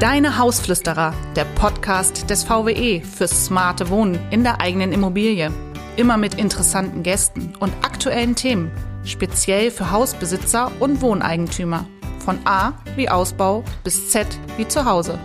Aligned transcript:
Deine 0.00 0.38
Hausflüsterer, 0.38 1.12
der 1.34 1.44
Podcast 1.56 2.30
des 2.30 2.44
VWE 2.44 3.02
fürs 3.02 3.46
smarte 3.46 3.90
Wohnen 3.90 4.16
in 4.30 4.44
der 4.44 4.60
eigenen 4.60 4.92
Immobilie. 4.92 5.50
Immer 5.96 6.16
mit 6.16 6.34
interessanten 6.34 7.02
Gästen 7.02 7.52
und 7.58 7.72
aktuellen 7.82 8.36
Themen, 8.36 8.70
speziell 9.02 9.72
für 9.72 9.90
Hausbesitzer 9.90 10.70
und 10.78 11.02
Wohneigentümer. 11.02 11.84
Von 12.24 12.38
A 12.44 12.74
wie 12.94 13.08
Ausbau 13.08 13.64
bis 13.82 14.10
Z 14.10 14.28
wie 14.56 14.68
Zuhause. 14.68 15.18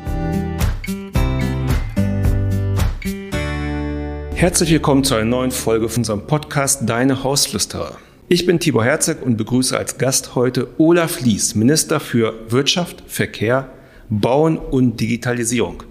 Herzlich 4.34 4.72
willkommen 4.72 5.04
zu 5.04 5.14
einer 5.14 5.26
neuen 5.26 5.52
Folge 5.52 5.88
von 5.88 6.00
unserem 6.00 6.26
Podcast 6.26 6.90
Deine 6.90 7.24
Hausflüsterer. 7.24 7.98
Ich 8.28 8.48
bin 8.48 8.60
Tibor 8.60 8.84
Herzog 8.84 9.22
und 9.22 9.38
begrüße 9.38 9.78
als 9.78 10.00
Gast 10.00 10.34
heute 10.34 10.68
Olaf 10.80 11.22
Lies, 11.22 11.54
Minister 11.54 12.00
für 12.00 12.34
Wirtschaft, 12.50 13.04
Verkehr, 13.06 13.70
Bauen 14.22 14.58
und 14.58 15.00
Digitalisierung. 15.00 15.84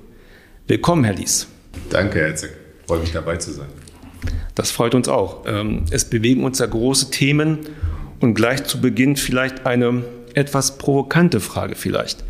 Willkommen, 0.68 1.02
Herr 1.02 1.14
Lies. 1.14 1.48
Danke, 1.90 2.20
Herr 2.20 2.28
Herzog. 2.28 2.50
Freue 2.86 3.00
mich 3.00 3.12
dabei 3.12 3.36
zu 3.36 3.52
sein. 3.52 3.66
Das 4.54 4.70
freut 4.70 4.94
uns 4.94 5.08
auch. 5.08 5.44
Ähm, 5.46 5.86
es 5.90 6.04
bewegen 6.04 6.44
uns 6.44 6.60
ja 6.60 6.66
große 6.66 7.10
Themen 7.10 7.58
und 8.20 8.34
gleich 8.34 8.62
zu 8.64 8.80
Beginn 8.80 9.16
vielleicht 9.16 9.66
eine 9.66 10.04
etwas 10.34 10.78
provokante 10.78 11.40
Frage 11.40 11.74
vielleicht. 11.74 12.22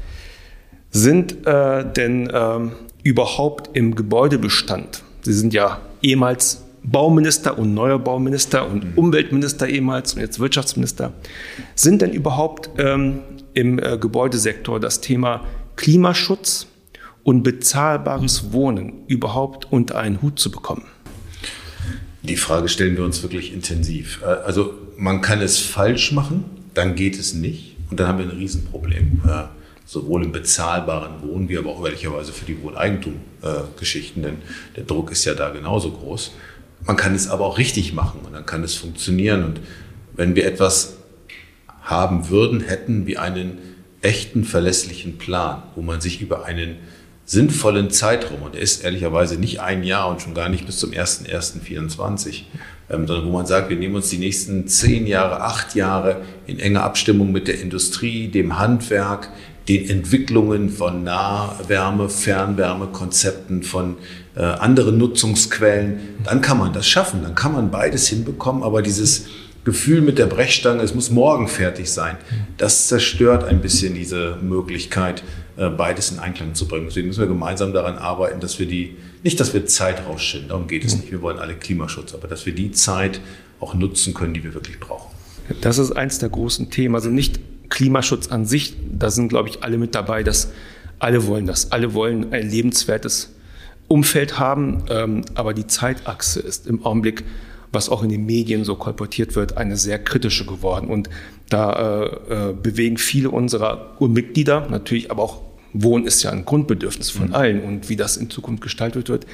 Sind 0.91 1.46
äh, 1.46 1.84
denn 1.84 2.30
äh, 2.30 2.59
überhaupt 3.02 3.77
im 3.77 3.95
Gebäudebestand, 3.95 5.02
Sie 5.20 5.32
sind 5.34 5.52
ja 5.52 5.80
ehemals 6.01 6.62
Bauminister 6.82 7.59
und 7.59 7.74
neuer 7.74 7.98
Bauminister 7.98 8.68
und 8.68 8.84
mhm. 8.84 8.93
Umweltminister 8.96 9.68
ehemals 9.68 10.15
und 10.15 10.20
jetzt 10.20 10.40
Wirtschaftsminister, 10.40 11.12
sind 11.74 12.02
denn 12.02 12.12
überhaupt 12.12 12.70
ähm, 12.79 13.20
im 13.54 13.79
äh, 13.79 13.98
Gebäudesektor 13.98 14.80
das 14.80 15.01
Thema 15.01 15.43
Klimaschutz 15.76 16.66
und 17.22 17.42
bezahlbares 17.42 18.52
Wohnen 18.52 19.06
überhaupt 19.06 19.70
unter 19.70 19.98
einen 19.98 20.23
Hut 20.23 20.38
zu 20.38 20.51
bekommen? 20.51 20.84
Die 22.23 22.37
Frage 22.37 22.68
stellen 22.68 22.96
wir 22.96 23.04
uns 23.04 23.23
wirklich 23.23 23.52
intensiv. 23.52 24.20
Äh, 24.23 24.26
also 24.26 24.74
man 24.96 25.20
kann 25.20 25.40
es 25.40 25.59
falsch 25.59 26.12
machen, 26.12 26.45
dann 26.74 26.95
geht 26.95 27.18
es 27.18 27.34
nicht 27.34 27.76
und 27.90 27.98
dann 27.98 28.06
haben 28.06 28.18
wir 28.18 28.26
ein 28.26 28.37
Riesenproblem. 28.37 29.23
Äh, 29.26 29.42
sowohl 29.84 30.24
im 30.24 30.32
bezahlbaren 30.32 31.23
Wohnen 31.23 31.48
wie 31.48 31.59
aber 31.59 31.70
auch 31.70 31.84
ehrlicherweise 31.84 32.32
für 32.32 32.46
die 32.46 32.62
Wohneigentum-Geschichten, 32.62 34.23
denn 34.23 34.36
der 34.76 34.84
Druck 34.84 35.10
ist 35.10 35.24
ja 35.24 35.34
da 35.34 35.51
genauso 35.51 35.90
groß. 35.90 36.32
Man 36.86 36.96
kann 36.96 37.14
es 37.14 37.29
aber 37.29 37.45
auch 37.45 37.59
richtig 37.59 37.92
machen 37.92 38.20
und 38.24 38.32
dann 38.32 38.46
kann 38.46 38.64
es 38.64 38.74
funktionieren. 38.74 39.45
Und 39.45 39.60
wenn 40.14 40.34
wir 40.34 40.46
etwas 40.46 40.96
haben 41.82 42.30
würden, 42.30 42.60
hätten 42.60 43.07
wir 43.07 43.20
einen 43.20 43.59
echten, 44.02 44.45
verlässlichen 44.45 45.18
Plan, 45.18 45.62
wo 45.74 45.82
man 45.82 46.00
sich 46.00 46.20
über 46.20 46.45
einen 46.45 46.76
sinnvollen 47.24 47.90
Zeitraum, 47.90 48.42
und 48.42 48.54
der 48.54 48.62
ist 48.62 48.84
ehrlicherweise 48.84 49.38
nicht 49.38 49.60
ein 49.60 49.84
Jahr 49.84 50.08
und 50.08 50.20
schon 50.20 50.34
gar 50.34 50.48
nicht 50.48 50.66
bis 50.66 50.78
zum 50.78 50.90
1.1.24, 50.90 52.42
ähm, 52.90 53.06
sondern 53.06 53.26
wo 53.26 53.30
man 53.30 53.46
sagt, 53.46 53.70
wir 53.70 53.76
nehmen 53.76 53.95
uns 53.95 54.10
die 54.10 54.18
nächsten 54.18 54.66
zehn 54.66 55.06
Jahre, 55.06 55.40
acht 55.40 55.74
Jahre 55.74 56.23
in 56.46 56.58
enger 56.58 56.82
Abstimmung 56.82 57.32
mit 57.32 57.48
der 57.48 57.60
Industrie, 57.60 58.28
dem 58.28 58.58
Handwerk, 58.58 59.30
den 59.68 59.88
Entwicklungen 59.88 60.68
von 60.68 61.04
Nahwärme, 61.04 62.08
Fernwärmekonzepten, 62.08 63.62
von 63.62 63.96
äh, 64.34 64.42
anderen 64.42 64.98
Nutzungsquellen, 64.98 66.00
dann 66.25 66.41
kann 66.41 66.58
man 66.58 66.72
das 66.72 66.88
schaffen, 66.88 67.22
dann 67.22 67.36
kann 67.36 67.53
man 67.53 67.70
beides 67.70 68.08
hinbekommen, 68.08 68.64
aber 68.64 68.82
dieses 68.82 69.26
Gefühl 69.65 70.00
mit 70.00 70.19
der 70.19 70.27
Brechstange, 70.27 70.82
es 70.82 70.94
muss 70.94 71.10
morgen 71.10 71.47
fertig 71.47 71.91
sein, 71.91 72.16
das 72.56 72.88
zerstört 72.88 73.44
ein 73.44 73.60
bisschen 73.60 73.94
diese 73.94 74.38
Möglichkeit, 74.43 75.22
äh, 75.56 75.69
beides 75.69 76.10
in 76.10 76.19
Einklang 76.19 76.54
zu 76.54 76.66
bringen. 76.66 76.87
Deswegen 76.87 77.09
müssen 77.09 77.21
wir 77.21 77.28
gemeinsam 77.28 77.72
daran 77.72 77.97
arbeiten, 77.97 78.41
dass 78.41 78.59
wir 78.59 78.66
die, 78.66 78.97
nicht, 79.22 79.38
dass 79.38 79.54
wir 79.54 79.66
Zeit 79.66 80.04
rausschinden, 80.06 80.49
darum 80.49 80.66
geht 80.66 80.84
es 80.84 80.97
nicht, 80.97 81.12
wir 81.12 81.22
wollen 81.22 81.38
alle 81.38 81.54
Klimaschutz, 81.54 82.14
aber 82.14 82.26
dass 82.26 82.44
wir 82.47 82.54
die 82.54 82.72
Zeit 82.72 83.20
auch 83.60 83.75
nutzen 83.75 84.14
können, 84.14 84.34
die 84.34 84.42
wir 84.42 84.54
wirklich 84.54 84.81
brauchen. 84.81 85.14
Das 85.60 85.78
ist 85.78 85.92
eins 85.92 86.19
der 86.19 86.28
großen 86.28 86.70
Themen. 86.70 86.94
Also 86.94 87.10
nicht 87.10 87.38
Klimaschutz 87.69 88.28
an 88.28 88.47
sich, 88.47 88.75
da 88.91 89.10
sind, 89.10 89.28
glaube 89.28 89.48
ich, 89.48 89.62
alle 89.62 89.78
mit 89.78 89.94
dabei, 89.94 90.22
dass 90.22 90.50
alle 90.98 91.26
wollen 91.26 91.47
das. 91.47 91.72
Alle 91.72 91.94
wollen 91.94 92.32
ein 92.32 92.48
lebenswertes 92.48 93.34
Umfeld 93.88 94.38
haben. 94.38 94.84
Ähm, 94.88 95.22
aber 95.34 95.54
die 95.54 95.66
Zeitachse 95.66 96.41
ist 96.41 96.66
im 96.66 96.84
Augenblick, 96.84 97.25
was 97.72 97.88
auch 97.88 98.03
in 98.03 98.10
den 98.10 98.27
Medien 98.27 98.65
so 98.65 98.77
kolportiert 98.77 99.34
wird, 99.34 99.56
eine 99.56 99.77
sehr 99.77 99.99
kritische 99.99 100.44
geworden. 100.44 100.88
Und 100.88 101.09
da 101.49 101.72
äh, 101.72 102.50
äh, 102.50 102.53
bewegen 102.53 102.99
viele 102.99 103.31
unserer 103.31 103.97
Mitglieder, 104.00 104.69
natürlich 104.69 105.10
aber 105.10 105.22
auch 105.22 105.41
Wohnen 105.72 106.06
ist 106.06 106.22
ja 106.22 106.31
ein 106.31 106.44
Grundbedürfnis 106.44 107.10
von 107.10 107.28
mhm. 107.28 107.34
allen 107.34 107.62
und 107.62 107.88
wie 107.88 107.97
das 107.97 108.16
in 108.16 108.28
Zukunft 108.31 108.62
gestaltet 108.62 109.09
wird, 109.09 109.27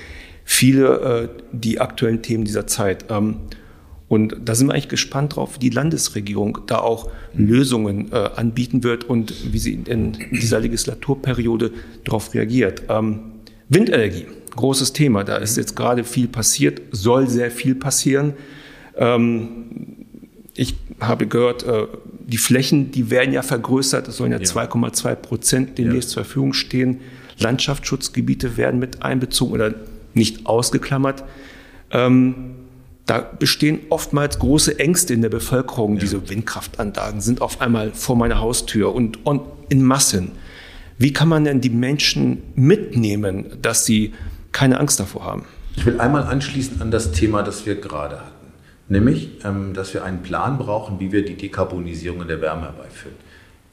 viele 0.45 1.31
äh, 1.35 1.43
die 1.53 1.81
aktuellen 1.81 2.23
Themen 2.23 2.45
dieser 2.45 2.67
Zeit. 2.67 3.07
Ähm, 3.11 3.37
und 4.09 4.37
da 4.43 4.55
sind 4.55 4.69
wir 4.69 4.73
eigentlich 4.73 4.89
gespannt 4.89 5.37
drauf, 5.37 5.57
wie 5.57 5.59
die 5.59 5.71
Landesregierung 5.71 6.61
da 6.67 6.79
auch 6.79 7.11
Lösungen 7.35 8.11
äh, 8.11 8.31
anbieten 8.37 8.83
wird 8.83 9.05
und 9.05 9.53
wie 9.53 9.59
sie 9.59 9.75
in 9.75 10.17
dieser 10.31 10.61
Legislaturperiode 10.61 11.73
darauf 12.05 12.33
reagiert. 12.33 12.85
Ähm, 12.89 13.21
Windenergie, 13.69 14.27
großes 14.57 14.93
Thema. 14.93 15.25
Da 15.25 15.37
ist 15.37 15.57
jetzt 15.57 15.77
gerade 15.77 16.05
viel 16.05 16.29
passiert, 16.29 16.81
soll 16.91 17.29
sehr 17.29 17.51
viel 17.51 17.75
passieren. 17.75 18.35
Ähm, 18.97 20.07
ich 20.55 20.75
habe 21.01 21.27
gehört, 21.27 21.63
äh, 21.65 21.87
die 22.27 22.39
Flächen, 22.39 22.91
die 22.91 23.11
werden 23.11 23.33
ja 23.33 23.43
vergrößert. 23.43 24.09
Es 24.09 24.17
sollen 24.17 24.33
ja, 24.33 24.39
ja. 24.39 24.45
2,2 24.45 25.15
Prozent 25.15 25.79
demnächst 25.79 26.11
ja. 26.11 26.15
zur 26.15 26.25
Verfügung 26.25 26.53
stehen. 26.53 27.01
Landschaftsschutzgebiete 27.39 28.57
werden 28.57 28.81
mit 28.81 29.03
einbezogen 29.03 29.55
oder 29.55 29.75
nicht 30.15 30.47
ausgeklammert. 30.47 31.25
Ähm, 31.91 32.57
da 33.07 33.21
bestehen 33.21 33.81
oftmals 33.89 34.39
große 34.39 34.79
Ängste 34.79 35.15
in 35.15 35.23
der 35.23 35.31
Bevölkerung. 35.31 35.95
Ja. 35.95 36.01
Diese 36.01 36.29
Windkraftanlagen 36.29 37.21
sind 37.21 37.41
auf 37.41 37.61
einmal 37.61 37.93
vor 37.93 38.17
meiner 38.17 38.41
Haustür 38.41 38.95
und, 38.95 39.25
und 39.25 39.43
in 39.69 39.83
Massen. 39.83 40.33
Wie 40.99 41.13
kann 41.13 41.29
man 41.29 41.45
denn 41.45 41.61
die 41.61 41.71
Menschen 41.71 42.43
mitnehmen, 42.57 43.47
dass 43.63 43.87
sie 43.87 44.15
keine 44.51 44.81
Angst 44.81 44.99
davor 44.99 45.25
haben? 45.25 45.45
Ich 45.77 45.87
will 45.87 46.01
einmal 46.01 46.25
anschließen 46.25 46.83
an 46.83 46.91
das 46.91 47.13
Thema, 47.13 47.45
das 47.45 47.67
wir 47.67 47.77
gerade 47.77 48.17
hatten. 48.17 48.53
Nämlich, 48.89 49.31
ähm, 49.45 49.75
dass 49.75 49.95
wir 49.95 50.03
einen 50.03 50.23
Plan 50.23 50.59
brauchen, 50.59 50.99
wie 50.99 51.13
wir 51.13 51.25
die 51.25 51.37
Dekarbonisierung 51.37 52.23
in 52.23 52.29
der 52.29 52.41
Wärme 52.41 52.63
herbeiführen. 52.63 53.15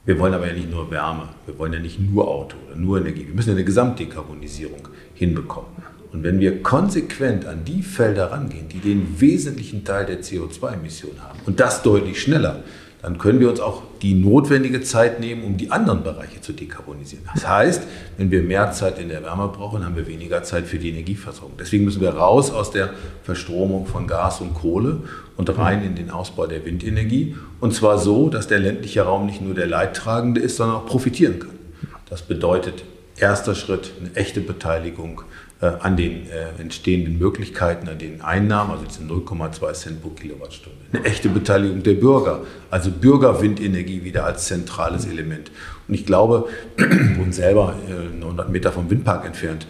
Wir 0.05 0.19
wollen 0.19 0.35
aber 0.35 0.45
ja 0.47 0.53
nicht 0.53 0.69
nur 0.69 0.91
Wärme, 0.91 1.29
wir 1.47 1.57
wollen 1.57 1.73
ja 1.73 1.79
nicht 1.79 1.99
nur 1.99 2.27
Auto 2.27 2.57
oder 2.67 2.75
nur 2.75 2.99
Energie. 2.99 3.25
Wir 3.25 3.33
müssen 3.33 3.51
eine 3.51 3.63
Gesamtdekarbonisierung 3.63 4.87
hinbekommen. 5.15 5.71
Und 6.13 6.21
wenn 6.21 6.39
wir 6.39 6.61
konsequent 6.61 7.45
an 7.45 7.65
die 7.65 7.81
Felder 7.81 8.31
rangehen, 8.31 8.69
die 8.69 8.79
den 8.79 9.19
wesentlichen 9.19 9.83
Teil 9.83 10.05
der 10.05 10.21
CO2-Emissionen 10.21 11.23
haben, 11.23 11.39
und 11.47 11.59
das 11.59 11.81
deutlich 11.81 12.21
schneller, 12.21 12.63
dann 13.05 13.19
können 13.19 13.39
wir 13.39 13.51
uns 13.51 13.59
auch 13.59 13.83
die 14.01 14.15
notwendige 14.15 14.81
Zeit 14.81 15.19
nehmen, 15.19 15.43
um 15.43 15.57
die 15.57 15.69
anderen 15.69 16.01
Bereiche 16.01 16.41
zu 16.41 16.53
dekarbonisieren. 16.53 17.23
Das 17.35 17.47
heißt, 17.47 17.83
wenn 18.17 18.31
wir 18.31 18.41
mehr 18.41 18.71
Zeit 18.71 18.97
in 18.97 19.09
der 19.09 19.21
Wärme 19.21 19.47
brauchen, 19.47 19.85
haben 19.85 19.95
wir 19.95 20.07
weniger 20.07 20.41
Zeit 20.41 20.65
für 20.65 20.79
die 20.79 20.89
Energieversorgung. 20.89 21.55
Deswegen 21.59 21.85
müssen 21.85 22.01
wir 22.01 22.09
raus 22.09 22.49
aus 22.49 22.71
der 22.71 22.89
Verstromung 23.21 23.85
von 23.85 24.07
Gas 24.07 24.41
und 24.41 24.55
Kohle 24.55 25.03
und 25.37 25.55
rein 25.55 25.83
in 25.83 25.93
den 25.93 26.09
Ausbau 26.09 26.47
der 26.47 26.65
Windenergie. 26.65 27.35
Und 27.59 27.75
zwar 27.75 27.99
so, 27.99 28.27
dass 28.29 28.47
der 28.47 28.57
ländliche 28.57 29.03
Raum 29.03 29.27
nicht 29.27 29.39
nur 29.39 29.53
der 29.53 29.67
Leidtragende 29.67 30.41
ist, 30.41 30.55
sondern 30.55 30.77
auch 30.77 30.87
profitieren 30.87 31.37
kann. 31.37 31.51
Das 32.09 32.23
bedeutet 32.23 32.83
erster 33.17 33.55
Schritt 33.55 33.93
eine 33.99 34.15
echte 34.15 34.41
Beteiligung 34.41 35.21
äh, 35.61 35.67
an 35.67 35.95
den 35.95 36.27
äh, 36.29 36.61
entstehenden 36.61 37.17
Möglichkeiten, 37.17 37.87
an 37.87 37.97
den 37.97 38.21
Einnahmen, 38.21 38.71
also 38.71 38.85
diese 38.85 39.03
0,2 39.03 39.73
Cent 39.73 40.01
pro 40.01 40.09
Kilowattstunde. 40.09 40.77
Eine 40.91 41.05
echte 41.05 41.29
Beteiligung 41.29 41.81
der 41.83 41.93
Bürger, 41.93 42.41
also 42.69 42.91
Bürgerwindenergie 42.91 44.03
wieder 44.03 44.25
als 44.25 44.45
zentrales 44.45 45.05
Element. 45.05 45.51
Und 45.87 45.93
ich 45.93 46.05
glaube, 46.05 46.47
wir 46.75 46.89
wohnen 47.17 47.31
selber 47.31 47.75
äh, 47.89 48.21
100 48.21 48.49
Meter 48.49 48.71
vom 48.71 48.89
Windpark 48.89 49.25
entfernt, 49.25 49.65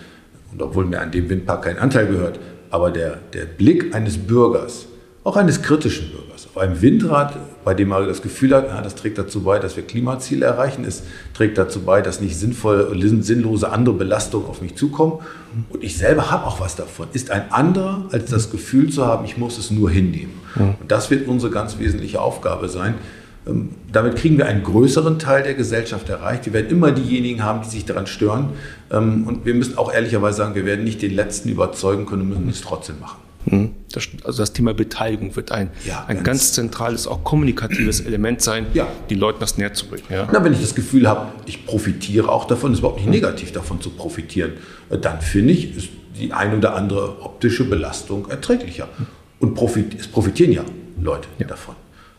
und 0.52 0.62
obwohl 0.62 0.86
mir 0.86 1.02
an 1.02 1.12
dem 1.12 1.30
Windpark 1.30 1.66
kein 1.66 1.78
Anteil 1.78 2.08
gehört, 2.08 2.40
aber 2.72 2.90
der, 2.90 3.20
der 3.34 3.46
Blick 3.46 3.94
eines 3.94 4.18
Bürgers, 4.18 4.88
auch 5.24 5.38
eines 5.38 5.62
kritischen 5.62 6.12
Bürgers, 6.12 6.48
auf 6.48 6.58
einem 6.58 6.82
Windrad 6.82 7.36
bei 7.66 7.74
dem 7.74 7.90
man 7.90 8.08
das 8.08 8.22
Gefühl 8.22 8.56
hat, 8.56 8.68
ja, 8.68 8.80
das 8.82 8.96
trägt 8.96 9.18
dazu 9.18 9.42
bei, 9.42 9.60
dass 9.60 9.76
wir 9.76 9.84
Klimaziele 9.84 10.46
erreichen, 10.46 10.86
es 10.86 11.04
trägt 11.34 11.58
dazu 11.58 11.82
bei, 11.82 12.02
dass 12.02 12.22
nicht 12.22 12.38
sinnvoll, 12.38 12.96
sinnlose 13.22 13.72
andere 13.72 13.96
Belastungen 13.96 14.48
auf 14.48 14.62
mich 14.62 14.76
zukommen. 14.76 15.20
Und 15.70 15.84
ich 15.84 15.98
selber 15.98 16.32
habe 16.32 16.46
auch 16.46 16.62
was 16.62 16.76
davon. 16.76 17.08
Ist 17.14 17.32
ein 17.32 17.52
anderer, 17.52 18.06
als 18.12 18.30
das 18.30 18.52
Gefühl 18.52 18.92
zu 18.92 19.06
haben, 19.06 19.26
ich 19.26 19.38
muss 19.38 19.58
es 19.58 19.72
nur 19.72 19.90
hinnehmen. 19.90 20.34
Und 20.80 20.92
das 20.92 21.10
wird 21.10 21.28
unsere 21.28 21.52
ganz 21.52 21.80
wesentliche 21.80 22.22
Aufgabe 22.22 22.70
sein. 22.70 22.96
Ähm, 23.48 23.70
damit 23.92 24.16
kriegen 24.16 24.38
wir 24.38 24.48
einen 24.48 24.64
größeren 24.64 25.20
Teil 25.20 25.44
der 25.44 25.54
Gesellschaft 25.54 26.10
erreicht. 26.10 26.46
Wir 26.46 26.54
werden 26.54 26.70
immer 26.70 26.92
diejenigen 26.92 27.44
haben, 27.44 27.62
die 27.64 27.70
sich 27.70 27.86
daran 27.86 28.08
stören. 28.08 28.50
Ähm, 28.92 29.26
und 29.28 29.46
wir 29.46 29.54
müssen 29.54 29.78
auch 29.78 29.94
ehrlicherweise 29.94 30.38
sagen, 30.38 30.56
wir 30.56 30.66
werden 30.66 30.84
nicht 30.84 31.02
den 31.02 31.14
Letzten 31.14 31.50
überzeugen 31.50 32.06
können 32.06 32.24
und 32.24 32.30
müssen 32.30 32.50
es 32.50 32.62
trotzdem 32.62 33.00
machen. 33.00 33.18
Das, 33.92 34.08
also 34.24 34.42
das 34.42 34.52
Thema 34.52 34.74
Beteiligung 34.74 35.36
wird 35.36 35.52
ein, 35.52 35.70
ja, 35.86 36.06
ein 36.08 36.18
ganz, 36.18 36.26
ganz, 36.26 36.54
zentrales, 36.54 37.08
auch 37.08 37.24
kommunikatives 37.24 38.00
Element 38.06 38.42
sein, 38.42 38.66
ja. 38.74 38.88
die 39.10 39.16
Leuten 39.16 39.40
das 39.40 39.58
näher 39.58 39.74
zu 39.74 39.88
bringen. 39.88 40.04
Ja. 40.10 40.28
Na, 40.32 40.44
wenn 40.44 40.54
ich 40.54 40.62
das 40.62 40.76
Gefühl 40.76 41.08
habe, 41.08 41.32
ich 41.46 41.66
profitiere 41.66 42.30
auch 42.30 42.46
davon, 42.46 42.74
ist 42.74 42.80
überhaupt 42.80 43.00
nicht 43.00 43.10
negativ 43.10 43.52
davon 43.52 43.80
zu 43.82 43.92
profitieren, 43.92 44.54
äh, 44.90 44.98
dann 44.98 45.22
finde 45.22 45.54
ich, 45.54 45.78
ist 45.78 45.90
die 46.20 46.34
ein 46.34 46.58
oder 46.58 46.76
andere 46.76 47.22
optische 47.22 47.66
Belastung 47.66 48.30
erträglicher. 48.30 48.88
Und 49.40 49.54
profit, 49.54 50.00
es 50.00 50.08
profitieren 50.08 50.52
ja 50.52 50.64
Leute 51.00 51.28
davon. 51.48 51.76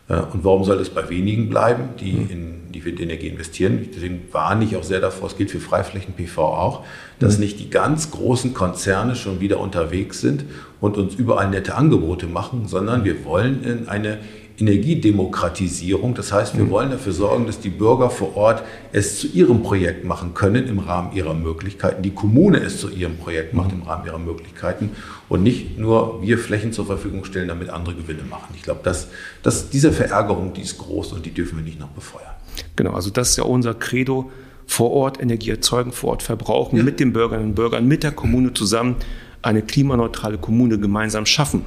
Äh, 0.07 0.19
und 0.19 0.43
warum 0.43 0.63
soll 0.63 0.79
es 0.79 0.89
bei 0.89 1.09
wenigen 1.09 1.49
bleiben, 1.49 1.89
die 1.99 2.13
mhm. 2.13 2.29
in 2.29 2.71
die 2.71 2.85
Windenergie 2.85 3.27
investieren? 3.27 3.89
Deswegen 3.93 4.21
warne 4.31 4.65
ich 4.65 4.75
auch 4.75 4.83
sehr 4.83 4.99
davor, 4.99 5.29
es 5.29 5.37
gilt 5.37 5.51
für 5.51 5.59
Freiflächen-PV 5.59 6.37
auch, 6.37 6.85
dass 7.19 7.37
mhm. 7.37 7.45
nicht 7.45 7.59
die 7.59 7.69
ganz 7.69 8.11
großen 8.11 8.53
Konzerne 8.53 9.15
schon 9.15 9.39
wieder 9.39 9.59
unterwegs 9.59 10.21
sind 10.21 10.45
und 10.79 10.97
uns 10.97 11.15
überall 11.15 11.49
nette 11.49 11.75
Angebote 11.75 12.27
machen, 12.27 12.67
sondern 12.67 13.03
wir 13.03 13.25
wollen 13.25 13.63
in 13.63 13.87
eine 13.87 14.19
Energiedemokratisierung. 14.59 16.15
Das 16.15 16.31
heißt, 16.31 16.57
wir 16.57 16.65
mhm. 16.65 16.71
wollen 16.71 16.91
dafür 16.91 17.13
sorgen, 17.13 17.45
dass 17.45 17.59
die 17.59 17.69
Bürger 17.69 18.09
vor 18.09 18.35
Ort 18.35 18.63
es 18.91 19.19
zu 19.19 19.27
ihrem 19.27 19.61
Projekt 19.61 20.03
machen 20.03 20.33
können 20.33 20.67
im 20.67 20.79
Rahmen 20.79 21.15
ihrer 21.15 21.33
Möglichkeiten, 21.33 22.01
die 22.01 22.11
Kommune 22.11 22.57
es 22.57 22.79
zu 22.79 22.89
ihrem 22.89 23.17
Projekt 23.17 23.53
macht 23.53 23.71
im 23.71 23.83
Rahmen 23.83 24.05
ihrer 24.05 24.19
Möglichkeiten 24.19 24.91
und 25.29 25.43
nicht 25.43 25.77
nur 25.77 26.21
wir 26.21 26.37
Flächen 26.39 26.73
zur 26.73 26.85
Verfügung 26.85 27.23
stellen, 27.25 27.47
damit 27.47 27.69
andere 27.69 27.95
Gewinne 27.95 28.23
machen. 28.23 28.53
Ich 28.55 28.63
glaube, 28.63 28.81
dass, 28.83 29.09
dass 29.43 29.69
diese 29.69 29.91
Verärgerung, 29.91 30.53
die 30.53 30.61
ist 30.61 30.77
groß 30.79 31.13
und 31.13 31.25
die 31.25 31.31
dürfen 31.31 31.57
wir 31.57 31.63
nicht 31.63 31.79
noch 31.79 31.89
befeuern. 31.89 32.33
Genau, 32.75 32.93
also 32.93 33.11
das 33.11 33.29
ist 33.31 33.37
ja 33.37 33.43
unser 33.43 33.75
Credo, 33.75 34.31
vor 34.69 34.91
Ort 34.91 35.21
Energie 35.21 35.51
erzeugen, 35.51 35.93
vor 35.93 36.09
Ort 36.11 36.23
verbrauchen, 36.23 36.75
ja. 36.75 36.83
mit 36.83 36.99
den 36.99 37.13
Bürgerinnen 37.13 37.49
und 37.49 37.55
Bürgern, 37.55 37.87
mit 37.87 38.03
der 38.03 38.11
Kommune 38.11 38.53
zusammen 38.53 38.97
eine 39.41 39.61
klimaneutrale 39.61 40.37
Kommune 40.37 40.79
gemeinsam 40.79 41.25
schaffen. 41.25 41.65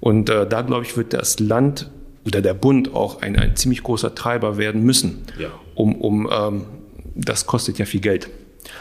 Und 0.00 0.28
äh, 0.28 0.46
da, 0.46 0.62
glaube 0.62 0.84
ich, 0.84 0.96
wird 0.96 1.12
das 1.12 1.40
Land 1.40 1.90
oder 2.26 2.42
der 2.42 2.54
Bund 2.54 2.94
auch 2.94 3.22
ein, 3.22 3.36
ein 3.36 3.56
ziemlich 3.56 3.82
großer 3.82 4.14
Treiber 4.14 4.58
werden 4.58 4.82
müssen, 4.82 5.22
ja. 5.38 5.48
um, 5.74 5.94
um 5.94 6.28
ähm, 6.30 6.64
das 7.14 7.46
kostet 7.46 7.78
ja 7.78 7.84
viel 7.84 8.00
Geld. 8.00 8.28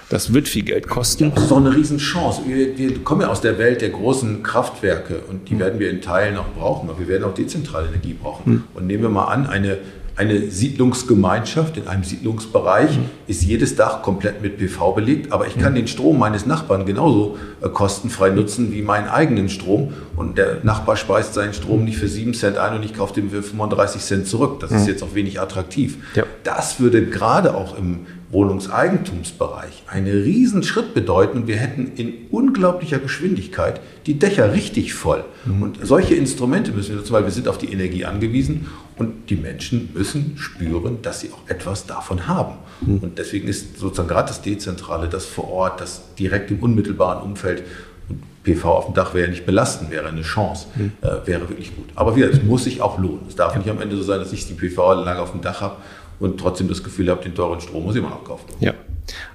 Das 0.10 0.34
wird 0.34 0.48
viel 0.48 0.64
Geld 0.64 0.88
kosten. 0.88 1.32
Das 1.34 1.44
ist 1.44 1.52
doch 1.52 1.58
eine 1.58 1.76
Riesenchance. 1.76 2.42
Wir, 2.48 2.78
wir 2.78 3.04
kommen 3.04 3.22
ja 3.22 3.28
aus 3.28 3.42
der 3.42 3.58
Welt 3.60 3.82
der 3.82 3.90
großen 3.90 4.42
Kraftwerke 4.42 5.20
und 5.30 5.48
die 5.48 5.54
hm. 5.54 5.60
werden 5.60 5.80
wir 5.80 5.90
in 5.90 6.02
Teilen 6.02 6.38
auch 6.38 6.48
brauchen, 6.58 6.90
aber 6.90 7.00
wir 7.00 7.08
werden 7.08 7.24
auch 7.24 7.34
dezentrale 7.34 7.88
Energie 7.88 8.14
brauchen. 8.14 8.46
Hm. 8.46 8.64
Und 8.74 8.88
nehmen 8.88 9.04
wir 9.04 9.10
mal 9.10 9.26
an, 9.26 9.46
eine 9.46 9.78
eine 10.18 10.50
Siedlungsgemeinschaft, 10.50 11.78
in 11.78 11.88
einem 11.88 12.04
Siedlungsbereich 12.04 12.98
mhm. 12.98 13.06
ist 13.28 13.44
jedes 13.44 13.76
Dach 13.76 14.02
komplett 14.02 14.42
mit 14.42 14.58
PV 14.58 14.94
belegt, 14.94 15.32
aber 15.34 15.48
ich 15.48 15.58
kann 15.58 15.74
mhm. 15.74 15.78
den 15.78 15.88
Strom 15.88 16.18
meines 16.18 16.46
Nachbarn 16.46 16.86
genauso 16.86 17.38
äh, 17.62 17.68
kostenfrei 17.68 18.30
nutzen 18.30 18.72
wie 18.72 18.82
meinen 18.82 19.08
eigenen 19.08 19.50
Strom. 19.50 19.94
Und 20.16 20.38
der 20.38 20.60
Nachbar 20.64 20.96
speist 20.96 21.34
seinen 21.34 21.54
Strom 21.54 21.84
nicht 21.84 21.98
für 21.98 22.08
7 22.08 22.34
Cent 22.34 22.58
ein 22.58 22.76
und 22.76 22.84
ich 22.84 22.94
kaufe 22.94 23.14
den 23.14 23.30
für 23.30 23.44
35 23.44 24.02
Cent 24.02 24.28
zurück. 24.28 24.60
Das 24.62 24.72
mhm. 24.72 24.78
ist 24.78 24.88
jetzt 24.88 25.04
auch 25.04 25.16
wenig 25.16 25.42
attraktiv. 25.42 25.98
Ja. 26.16 26.24
Das 26.44 26.80
würde 26.80 27.06
gerade 27.06 27.54
auch 27.54 27.78
im 27.78 28.06
Wohnungseigentumsbereich 28.32 29.84
einen 29.88 30.08
riesen 30.08 30.64
Schritt 30.64 30.94
bedeuten 30.94 31.40
und 31.40 31.48
wir 31.48 31.58
hätten 31.58 31.92
in 31.96 32.14
unglaublicher 32.32 33.00
Geschwindigkeit 33.00 33.82
die 34.06 34.20
Dächer 34.20 34.54
richtig 34.54 34.94
voll. 34.94 35.24
Mhm. 35.46 35.62
Und 35.62 35.80
solche 35.82 36.16
Instrumente 36.16 36.72
müssen 36.72 36.90
wir 36.90 36.96
nutzen, 36.98 37.14
weil 37.14 37.24
wir 37.24 37.32
sind 37.32 37.48
auf 37.48 37.58
die 37.58 37.72
Energie 37.72 38.06
angewiesen 38.06 38.68
und 38.98 39.30
die 39.30 39.36
Menschen 39.36 39.90
müssen 39.94 40.38
spüren, 40.38 41.02
dass 41.02 41.20
sie 41.20 41.32
auch 41.32 41.50
etwas 41.50 41.86
davon 41.86 42.28
haben. 42.28 42.56
Mhm. 42.82 43.00
Und 43.00 43.18
deswegen 43.18 43.48
ist 43.48 43.78
sozusagen 43.78 44.08
gerade 44.08 44.30
das 44.30 44.42
Dezentrale, 44.42 45.08
das 45.08 45.26
vor 45.26 45.50
Ort, 45.50 45.82
das 45.82 46.02
direkt 46.18 46.52
im 46.52 46.60
unmittelbaren 46.60 47.22
Umfeld 47.22 47.64
und 48.10 48.22
PV 48.44 48.70
auf 48.70 48.86
dem 48.86 48.94
Dach 48.94 49.14
wäre 49.14 49.26
ja 49.26 49.32
nicht 49.32 49.46
belastend, 49.46 49.92
wäre 49.92 50.08
eine 50.08 50.22
Chance, 50.22 50.68
mhm. 50.76 50.92
äh, 51.02 51.28
wäre 51.28 51.50
wirklich 51.50 51.76
gut. 51.76 51.86
Aber 51.96 52.16
wieder, 52.16 52.30
es 52.30 52.42
muss 52.44 52.64
sich 52.64 52.82
auch 52.82 52.98
lohnen. 52.98 53.22
Es 53.28 53.36
darf 53.36 53.54
ja. 53.54 53.60
nicht 53.60 53.70
am 53.70 53.82
Ende 53.82 53.98
so 53.98 54.04
sein, 54.04 54.20
dass 54.20 54.32
ich 54.32 54.48
die 54.48 54.54
PV-Anlage 54.54 55.22
auf 55.22 55.32
dem 55.32 55.42
Dach 55.42 55.62
habe 55.62 55.76
und 56.20 56.40
trotzdem 56.40 56.68
das 56.68 56.84
Gefühl 56.84 57.10
habe, 57.10 57.22
den 57.22 57.36
teuren 57.36 57.60
Strom 57.60 57.84
muss 57.84 57.96
ich 57.96 58.02
immer 58.02 58.12
noch 58.12 58.24
kaufen. 58.24 58.46
Ja, 58.60 58.74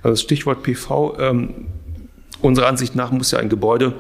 also 0.02 0.14
das 0.14 0.22
Stichwort 0.22 0.62
PV, 0.62 1.18
ähm, 1.18 1.66
unserer 2.40 2.68
Ansicht 2.68 2.94
nach 2.94 3.10
muss 3.10 3.30
ja 3.30 3.38
ein 3.38 3.48
Gebäude, 3.48 3.94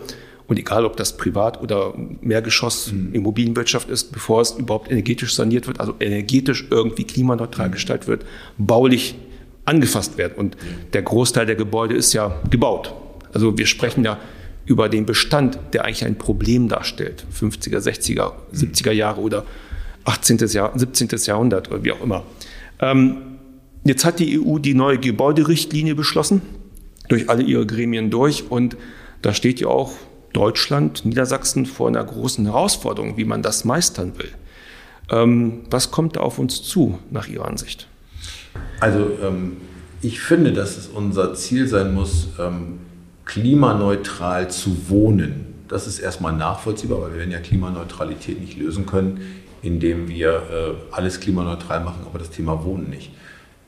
und 0.50 0.58
egal 0.58 0.84
ob 0.84 0.96
das 0.96 1.16
Privat- 1.16 1.62
oder 1.62 1.94
Mehrgeschoss 2.22 2.90
mhm. 2.90 3.14
Immobilienwirtschaft 3.14 3.88
ist, 3.88 4.10
bevor 4.10 4.40
es 4.40 4.50
überhaupt 4.50 4.90
energetisch 4.90 5.32
saniert 5.36 5.68
wird, 5.68 5.78
also 5.78 5.94
energetisch 6.00 6.66
irgendwie 6.70 7.04
klimaneutral 7.04 7.68
mhm. 7.68 7.72
gestaltet 7.72 8.08
wird, 8.08 8.26
baulich 8.58 9.14
angefasst 9.64 10.18
werden. 10.18 10.32
Und 10.36 10.56
der 10.92 11.02
Großteil 11.02 11.46
der 11.46 11.54
Gebäude 11.54 11.94
ist 11.94 12.12
ja 12.14 12.40
gebaut. 12.50 12.92
Also 13.32 13.56
wir 13.56 13.66
sprechen 13.66 14.04
ja 14.04 14.18
über 14.66 14.88
den 14.88 15.06
Bestand, 15.06 15.56
der 15.72 15.84
eigentlich 15.84 16.04
ein 16.04 16.18
Problem 16.18 16.68
darstellt. 16.68 17.24
50er, 17.32 17.78
60er, 17.78 18.32
70er 18.52 18.90
Jahre 18.90 19.20
oder 19.20 19.46
18. 20.02 20.38
Jahr, 20.48 20.76
17. 20.76 21.10
Jahrhundert 21.26 21.70
oder 21.70 21.84
wie 21.84 21.92
auch 21.92 22.02
immer. 22.02 22.24
Ähm, 22.80 23.18
jetzt 23.84 24.04
hat 24.04 24.18
die 24.18 24.40
EU 24.40 24.58
die 24.58 24.74
neue 24.74 24.98
Gebäuderichtlinie 24.98 25.94
beschlossen, 25.94 26.42
durch 27.06 27.30
alle 27.30 27.44
ihre 27.44 27.66
Gremien 27.66 28.10
durch. 28.10 28.50
Und 28.50 28.76
da 29.22 29.32
steht 29.32 29.60
ja 29.60 29.68
auch 29.68 29.92
Deutschland, 30.32 31.04
Niedersachsen 31.04 31.66
vor 31.66 31.88
einer 31.88 32.04
großen 32.04 32.44
Herausforderung, 32.46 33.16
wie 33.16 33.24
man 33.24 33.42
das 33.42 33.64
meistern 33.64 34.18
will. 34.18 34.30
Ähm, 35.10 35.62
was 35.70 35.90
kommt 35.90 36.16
da 36.16 36.20
auf 36.20 36.38
uns 36.38 36.62
zu, 36.62 36.98
nach 37.10 37.26
Ihrer 37.28 37.46
Ansicht? 37.46 37.88
Also 38.78 39.10
ähm, 39.22 39.56
ich 40.02 40.20
finde, 40.20 40.52
dass 40.52 40.76
es 40.76 40.86
unser 40.86 41.34
Ziel 41.34 41.66
sein 41.66 41.94
muss, 41.94 42.28
ähm, 42.38 42.80
klimaneutral 43.24 44.50
zu 44.50 44.88
wohnen. 44.88 45.46
Das 45.68 45.86
ist 45.86 45.98
erstmal 45.98 46.32
nachvollziehbar, 46.32 47.02
weil 47.02 47.12
wir 47.12 47.18
werden 47.18 47.30
ja 47.30 47.38
Klimaneutralität 47.38 48.40
nicht 48.40 48.58
lösen 48.58 48.86
können, 48.86 49.20
indem 49.62 50.08
wir 50.08 50.32
äh, 50.32 50.94
alles 50.94 51.20
klimaneutral 51.20 51.84
machen, 51.84 52.06
aber 52.06 52.18
das 52.18 52.30
Thema 52.30 52.64
Wohnen 52.64 52.90
nicht. 52.90 53.10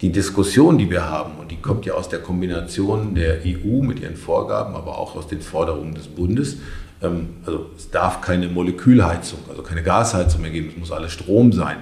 Die 0.03 0.11
Diskussion, 0.11 0.79
die 0.79 0.91
wir 0.91 1.09
haben, 1.09 1.39
und 1.39 1.53
die 1.53 1.59
kommt 1.59 1.87
ja 1.87 1.95
aus 1.95 2.09
der 2.09 2.19
Kombination 2.19 3.15
der 3.15 3.39
EU 3.47 3.83
mit 3.83 4.01
ihren 4.01 4.17
Vorgaben, 4.17 4.75
aber 4.75 4.99
auch 4.99 5.15
aus 5.15 5.29
den 5.29 5.41
Forderungen 5.41 5.95
des 5.95 6.09
Bundes, 6.09 6.57
ähm, 7.01 7.29
also 7.47 7.67
es 7.77 7.89
darf 7.91 8.21
keine 8.21 8.49
Molekülheizung, 8.49 9.39
also 9.49 9.63
keine 9.63 9.85
Gasheizung 9.85 10.43
mehr 10.43 10.51
geben, 10.51 10.71
es 10.71 10.77
muss 10.77 10.91
alles 10.91 11.13
Strom 11.13 11.53
sein. 11.53 11.77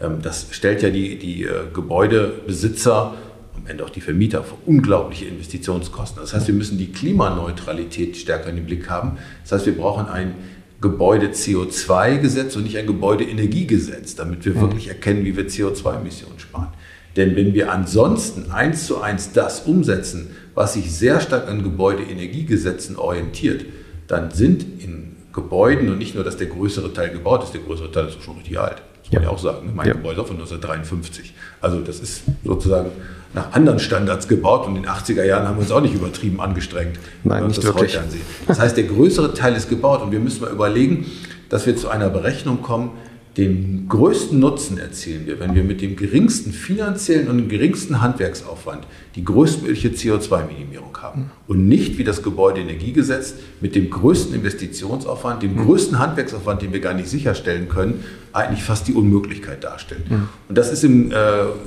Ähm, 0.00 0.22
das 0.22 0.46
stellt 0.52 0.80
ja 0.80 0.88
die, 0.88 1.18
die 1.18 1.44
äh, 1.44 1.64
Gebäudebesitzer, 1.72 3.12
am 3.54 3.66
Ende 3.66 3.84
auch 3.84 3.90
die 3.90 4.00
Vermieter, 4.00 4.42
vor 4.42 4.56
unglaubliche 4.64 5.26
Investitionskosten. 5.26 6.20
Das 6.22 6.32
heißt, 6.32 6.46
wir 6.46 6.54
müssen 6.54 6.78
die 6.78 6.92
Klimaneutralität 6.92 8.16
stärker 8.16 8.48
in 8.48 8.56
den 8.56 8.64
Blick 8.64 8.88
haben. 8.88 9.18
Das 9.42 9.52
heißt, 9.52 9.66
wir 9.66 9.76
brauchen 9.76 10.06
ein 10.08 10.34
Gebäude-CO2-Gesetz 10.80 12.56
und 12.56 12.64
nicht 12.64 12.78
ein 12.78 12.86
Gebäudeenergiegesetz, 12.86 14.14
damit 14.14 14.46
wir 14.46 14.54
mhm. 14.54 14.60
wirklich 14.62 14.88
erkennen, 14.88 15.24
wie 15.26 15.36
wir 15.36 15.46
CO2-Emissionen 15.46 16.38
sparen. 16.38 16.68
Denn 17.16 17.34
wenn 17.34 17.54
wir 17.54 17.72
ansonsten 17.72 18.50
eins 18.50 18.86
zu 18.86 19.00
eins 19.00 19.32
das 19.32 19.60
umsetzen, 19.60 20.30
was 20.54 20.74
sich 20.74 20.92
sehr 20.92 21.20
stark 21.20 21.48
an 21.48 21.62
Gebäudeenergiegesetzen 21.62 22.96
orientiert, 22.96 23.64
dann 24.06 24.30
sind 24.30 24.62
in 24.82 25.16
Gebäuden 25.32 25.90
und 25.90 25.98
nicht 25.98 26.14
nur, 26.14 26.24
dass 26.24 26.36
der 26.36 26.46
größere 26.46 26.92
Teil 26.92 27.10
gebaut 27.10 27.44
ist, 27.44 27.52
der 27.52 27.60
größere 27.60 27.90
Teil 27.90 28.08
ist 28.08 28.22
schon 28.22 28.36
richtig 28.36 28.58
alt. 28.58 28.82
Das 29.02 29.04
muss 29.04 29.12
ja. 29.12 29.18
man 29.20 29.28
ja 29.28 29.30
auch 29.30 29.38
sagen. 29.38 29.72
Mein 29.74 29.86
ja. 29.86 29.92
Gebäude 29.94 30.20
ist 30.20 30.26
von 30.28 30.36
1953. 30.36 31.34
Also 31.60 31.80
das 31.80 32.00
ist 32.00 32.22
sozusagen 32.44 32.90
nach 33.34 33.52
anderen 33.52 33.78
Standards 33.78 34.28
gebaut 34.28 34.66
und 34.66 34.76
in 34.76 34.82
den 34.82 34.90
80er 34.90 35.24
Jahren 35.24 35.46
haben 35.46 35.56
wir 35.56 35.62
uns 35.62 35.70
auch 35.70 35.82
nicht 35.82 35.94
übertrieben 35.94 36.40
angestrengt, 36.40 36.98
Nein, 37.22 37.46
nicht 37.46 37.58
das 37.58 37.66
wirklich. 37.66 37.92
heute 37.94 38.04
ansehen. 38.04 38.22
Das 38.46 38.58
heißt, 38.58 38.76
der 38.76 38.84
größere 38.84 39.34
Teil 39.34 39.54
ist 39.54 39.68
gebaut 39.68 40.02
und 40.02 40.10
wir 40.10 40.20
müssen 40.20 40.40
mal 40.42 40.50
überlegen, 40.50 41.06
dass 41.50 41.66
wir 41.66 41.76
zu 41.76 41.88
einer 41.88 42.08
Berechnung 42.08 42.62
kommen, 42.62 42.92
den 43.36 43.86
größten 43.88 44.38
Nutzen 44.38 44.78
erzielen 44.78 45.26
wir, 45.26 45.38
wenn 45.40 45.54
wir 45.54 45.62
mit 45.62 45.82
dem 45.82 45.94
geringsten 45.94 46.52
finanziellen 46.52 47.28
und 47.28 47.36
dem 47.36 47.48
geringsten 47.48 48.00
Handwerksaufwand 48.00 48.86
die 49.14 49.24
größtmögliche 49.24 49.90
CO2-Minimierung 49.90 50.96
haben. 51.02 51.30
Und 51.46 51.68
nicht 51.68 51.98
wie 51.98 52.04
das 52.04 52.22
Gebäudeenergiegesetz 52.22 53.34
mit 53.60 53.74
dem 53.74 53.90
größten 53.90 54.34
Investitionsaufwand, 54.34 55.42
dem 55.42 55.56
größten 55.56 55.98
Handwerksaufwand, 55.98 56.62
den 56.62 56.72
wir 56.72 56.80
gar 56.80 56.94
nicht 56.94 57.08
sicherstellen 57.08 57.68
können, 57.68 58.04
eigentlich 58.32 58.62
fast 58.62 58.88
die 58.88 58.94
Unmöglichkeit 58.94 59.62
darstellt. 59.64 60.04
Und 60.48 60.56
das 60.56 60.72
ist 60.72 60.82
im 60.84 61.12
äh, 61.12 61.14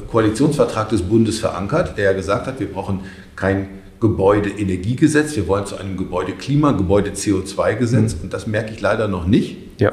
Koalitionsvertrag 0.09 0.89
des 0.89 1.03
Bundes 1.03 1.37
verankert, 1.37 1.97
der 1.97 2.05
ja 2.05 2.13
gesagt 2.13 2.47
hat, 2.47 2.59
wir 2.59 2.67
brauchen 2.67 3.01
kein 3.35 3.67
Gebäudeenergiegesetz, 3.99 5.35
wir 5.35 5.47
wollen 5.47 5.67
zu 5.67 5.75
einem 5.75 5.97
Gebäudeklima, 5.97 6.71
Gebäude-CO2-Gesetz. 6.71 8.15
Mhm. 8.15 8.21
Und 8.23 8.33
das 8.33 8.47
merke 8.47 8.73
ich 8.73 8.81
leider 8.81 9.07
noch 9.07 9.27
nicht. 9.27 9.57
Ja 9.79 9.91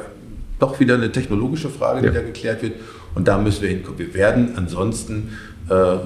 doch 0.59 0.81
wieder 0.81 0.95
eine 0.95 1.13
technologische 1.13 1.69
Frage, 1.69 2.01
die 2.01 2.07
ja. 2.07 2.13
da 2.13 2.23
geklärt 2.23 2.63
wird. 2.63 2.75
Und 3.15 3.29
da 3.29 3.39
müssen 3.39 3.63
wir 3.63 3.69
hinkommen. 3.69 3.99
Wir 3.99 4.15
werden 4.15 4.57
ansonsten 4.57 5.37
äh, 5.69 5.97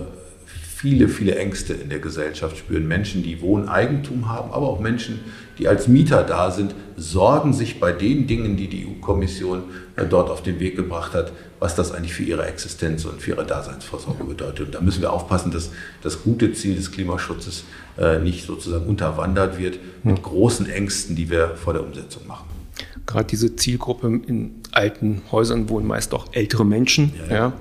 viele, 0.80 1.08
viele 1.08 1.34
Ängste 1.34 1.74
in 1.74 1.90
der 1.90 1.98
Gesellschaft 1.98 2.56
spüren. 2.56 2.88
Menschen, 2.88 3.22
die 3.22 3.42
Wohneigentum 3.42 4.30
haben, 4.30 4.50
aber 4.50 4.68
auch 4.68 4.80
Menschen, 4.80 5.20
die 5.58 5.68
als 5.68 5.88
Mieter 5.88 6.22
da 6.22 6.50
sind, 6.50 6.74
sorgen 6.96 7.52
sich 7.52 7.80
bei 7.80 7.92
den 7.92 8.26
Dingen, 8.26 8.56
die 8.56 8.66
die 8.66 8.86
EU-Kommission 8.86 9.64
äh, 9.96 10.06
dort 10.06 10.30
auf 10.30 10.42
den 10.42 10.58
Weg 10.58 10.76
gebracht 10.76 11.12
hat, 11.12 11.32
was 11.58 11.74
das 11.74 11.92
eigentlich 11.92 12.14
für 12.14 12.22
ihre 12.22 12.46
Existenz 12.46 13.04
und 13.04 13.20
für 13.20 13.32
ihre 13.32 13.44
Daseinsvorsorge 13.44 14.24
bedeutet. 14.24 14.66
Und 14.66 14.74
da 14.74 14.80
müssen 14.80 15.02
wir 15.02 15.12
aufpassen, 15.12 15.50
dass 15.50 15.70
das 16.02 16.22
gute 16.22 16.54
Ziel 16.54 16.76
des 16.76 16.90
Klimaschutzes 16.90 17.64
äh, 17.98 18.18
nicht 18.18 18.46
sozusagen 18.46 18.86
unterwandert 18.86 19.58
wird 19.58 19.78
mit 20.02 20.22
großen 20.22 20.66
Ängsten, 20.70 21.14
die 21.14 21.28
wir 21.28 21.56
vor 21.56 21.74
der 21.74 21.82
Umsetzung 21.82 22.26
machen. 22.26 22.59
Gerade 23.06 23.26
diese 23.26 23.56
Zielgruppe 23.56 24.06
in 24.26 24.54
alten 24.72 25.22
Häusern 25.32 25.68
wohnen 25.68 25.86
meist 25.86 26.14
auch 26.14 26.32
ältere 26.32 26.64
Menschen. 26.64 27.12
Ja, 27.28 27.34
ja. 27.34 27.52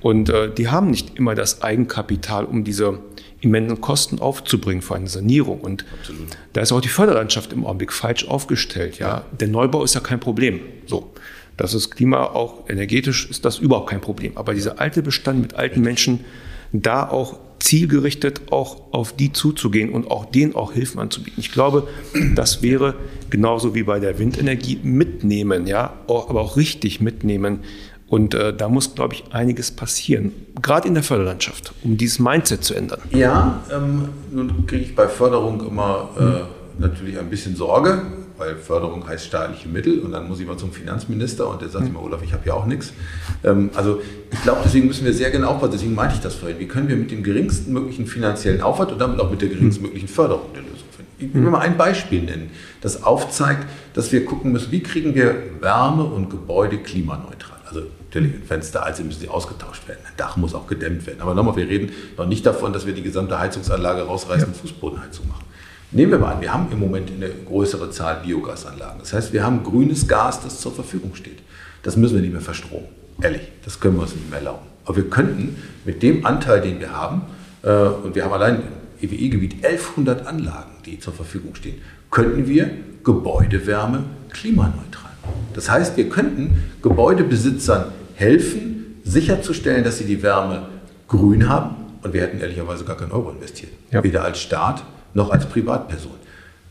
Und 0.00 0.30
äh, 0.30 0.52
die 0.52 0.68
haben 0.68 0.90
nicht 0.90 1.18
immer 1.18 1.34
das 1.34 1.62
Eigenkapital, 1.62 2.44
um 2.44 2.64
diese 2.64 3.00
immensen 3.40 3.80
Kosten 3.80 4.18
aufzubringen 4.18 4.82
für 4.82 4.96
eine 4.96 5.08
Sanierung. 5.08 5.60
Und 5.60 5.84
Absolut. 6.00 6.28
da 6.52 6.60
ist 6.60 6.72
auch 6.72 6.80
die 6.80 6.88
Förderlandschaft 6.88 7.52
im 7.52 7.64
Augenblick 7.64 7.92
falsch 7.92 8.26
aufgestellt. 8.26 8.98
Ja? 8.98 9.08
ja. 9.08 9.24
Der 9.38 9.48
Neubau 9.48 9.84
ist 9.84 9.94
ja 9.94 10.00
kein 10.00 10.20
Problem. 10.20 10.60
So. 10.86 11.12
Das 11.56 11.74
ist 11.74 11.90
Klima, 11.90 12.24
auch 12.24 12.70
energetisch 12.70 13.28
ist 13.28 13.44
das 13.44 13.58
überhaupt 13.58 13.90
kein 13.90 14.00
Problem. 14.00 14.32
Aber 14.36 14.54
dieser 14.54 14.80
alte 14.80 15.02
Bestand 15.02 15.42
mit 15.42 15.54
alten 15.54 15.82
Menschen, 15.82 16.20
da 16.72 17.06
auch 17.06 17.38
zielgerichtet 17.60 18.40
auch 18.50 18.92
auf 18.92 19.12
die 19.12 19.32
zuzugehen 19.32 19.90
und 19.90 20.10
auch 20.10 20.24
denen 20.24 20.54
auch 20.54 20.72
Hilfen 20.72 20.98
anzubieten. 20.98 21.38
Ich 21.38 21.52
glaube, 21.52 21.86
das 22.34 22.62
wäre 22.62 22.94
genauso 23.28 23.74
wie 23.74 23.84
bei 23.84 24.00
der 24.00 24.18
Windenergie 24.18 24.80
mitnehmen, 24.82 25.66
ja, 25.66 25.92
aber 26.08 26.40
auch 26.40 26.56
richtig 26.56 27.00
mitnehmen. 27.00 27.60
Und 28.08 28.34
äh, 28.34 28.52
da 28.52 28.68
muss, 28.68 28.96
glaube 28.96 29.14
ich, 29.14 29.24
einiges 29.30 29.70
passieren, 29.70 30.32
gerade 30.60 30.88
in 30.88 30.94
der 30.94 31.04
Förderlandschaft, 31.04 31.72
um 31.84 31.96
dieses 31.96 32.18
Mindset 32.18 32.64
zu 32.64 32.74
ändern. 32.74 33.00
Ja, 33.10 33.62
ähm, 33.72 34.08
nun 34.32 34.66
kriege 34.66 34.82
ich 34.82 34.96
bei 34.96 35.06
Förderung 35.06 35.64
immer 35.64 36.08
äh, 36.18 36.80
natürlich 36.82 37.18
ein 37.20 37.30
bisschen 37.30 37.54
Sorge, 37.54 38.02
weil 38.40 38.56
Förderung 38.56 39.06
heißt 39.06 39.26
staatliche 39.26 39.68
Mittel 39.68 40.00
und 40.00 40.12
dann 40.12 40.26
muss 40.26 40.40
ich 40.40 40.46
mal 40.46 40.56
zum 40.56 40.72
Finanzminister 40.72 41.48
und 41.48 41.60
der 41.60 41.68
sagt 41.68 41.86
immer, 41.86 42.02
Olaf, 42.02 42.22
ich 42.22 42.32
habe 42.32 42.46
ja 42.46 42.54
auch 42.54 42.64
nichts. 42.64 42.94
Ähm, 43.44 43.70
also 43.74 44.00
ich 44.32 44.42
glaube, 44.42 44.62
deswegen 44.64 44.86
müssen 44.86 45.04
wir 45.04 45.12
sehr 45.12 45.30
genau 45.30 45.50
aufpassen, 45.50 45.72
deswegen 45.72 45.94
meinte 45.94 46.14
ich 46.14 46.22
das 46.22 46.36
vorhin, 46.36 46.58
wie 46.58 46.66
können 46.66 46.88
wir 46.88 46.96
mit 46.96 47.10
dem 47.10 47.22
geringsten 47.22 47.72
möglichen 47.72 48.06
finanziellen 48.06 48.62
Aufwand 48.62 48.92
und 48.92 48.98
damit 48.98 49.20
auch 49.20 49.30
mit 49.30 49.42
der 49.42 49.50
geringsten 49.50 49.82
möglichen 49.82 50.08
Förderung 50.08 50.46
eine 50.54 50.62
Lösung 50.62 50.88
finden. 50.96 51.12
Ich 51.18 51.34
will 51.34 51.50
mal 51.50 51.60
ein 51.60 51.76
Beispiel 51.76 52.22
nennen, 52.22 52.50
das 52.80 53.02
aufzeigt, 53.02 53.66
dass 53.92 54.10
wir 54.10 54.24
gucken 54.24 54.52
müssen, 54.52 54.72
wie 54.72 54.82
kriegen 54.82 55.14
wir 55.14 55.34
Wärme 55.60 56.04
und 56.04 56.30
Gebäude 56.30 56.78
klimaneutral. 56.78 57.58
Also 57.66 57.82
natürlich 58.06 58.32
Fenster, 58.46 58.86
also 58.86 59.04
müssen 59.04 59.20
sie 59.20 59.28
ausgetauscht 59.28 59.86
werden. 59.86 60.00
Ein 60.06 60.14
Dach 60.16 60.38
muss 60.38 60.54
auch 60.54 60.66
gedämmt 60.66 61.06
werden. 61.06 61.20
Aber 61.20 61.34
nochmal, 61.34 61.56
wir 61.56 61.68
reden 61.68 61.92
noch 62.16 62.26
nicht 62.26 62.46
davon, 62.46 62.72
dass 62.72 62.86
wir 62.86 62.94
die 62.94 63.02
gesamte 63.02 63.38
Heizungsanlage 63.38 64.02
rausreißen 64.02 64.48
und 64.48 64.56
Fußbodenheizung 64.56 65.28
machen. 65.28 65.44
Nehmen 65.92 66.12
wir 66.12 66.18
mal 66.18 66.34
an, 66.34 66.40
wir 66.40 66.52
haben 66.52 66.68
im 66.70 66.78
Moment 66.78 67.10
eine 67.10 67.28
größere 67.28 67.90
Zahl 67.90 68.20
Biogasanlagen. 68.24 69.00
Das 69.00 69.12
heißt, 69.12 69.32
wir 69.32 69.42
haben 69.42 69.64
grünes 69.64 70.06
Gas, 70.06 70.40
das 70.40 70.60
zur 70.60 70.72
Verfügung 70.72 71.16
steht. 71.16 71.38
Das 71.82 71.96
müssen 71.96 72.14
wir 72.14 72.22
nicht 72.22 72.32
mehr 72.32 72.40
verstromen. 72.40 72.86
Ehrlich, 73.20 73.42
das 73.64 73.80
können 73.80 73.96
wir 73.96 74.02
uns 74.02 74.14
nicht 74.14 74.30
mehr 74.30 74.38
erlauben. 74.38 74.66
Aber 74.84 74.96
wir 74.96 75.10
könnten 75.10 75.56
mit 75.84 76.02
dem 76.02 76.24
Anteil, 76.24 76.60
den 76.60 76.78
wir 76.78 76.92
haben, 76.92 77.22
äh, 77.62 77.70
und 77.70 78.14
wir 78.14 78.24
haben 78.24 78.32
allein 78.32 78.62
im 79.00 79.10
EWI-Gebiet 79.10 79.64
1100 79.64 80.26
Anlagen, 80.26 80.70
die 80.86 81.00
zur 81.00 81.12
Verfügung 81.12 81.56
stehen, 81.56 81.80
könnten 82.10 82.46
wir 82.46 82.70
Gebäudewärme 83.02 84.04
klimaneutral. 84.30 85.10
Das 85.54 85.70
heißt, 85.70 85.96
wir 85.96 86.08
könnten 86.08 86.62
Gebäudebesitzern 86.82 87.86
helfen, 88.14 89.00
sicherzustellen, 89.04 89.82
dass 89.82 89.98
sie 89.98 90.04
die 90.04 90.22
Wärme 90.22 90.68
grün 91.08 91.48
haben. 91.48 91.74
Und 92.02 92.14
wir 92.14 92.22
hätten 92.22 92.40
ehrlicherweise 92.40 92.84
gar 92.84 92.96
keinen 92.96 93.12
Euro 93.12 93.30
investiert. 93.30 93.72
Ja. 93.90 94.04
Weder 94.04 94.24
als 94.24 94.40
Staat 94.40 94.84
noch 95.14 95.30
als 95.30 95.46
Privatperson. 95.46 96.12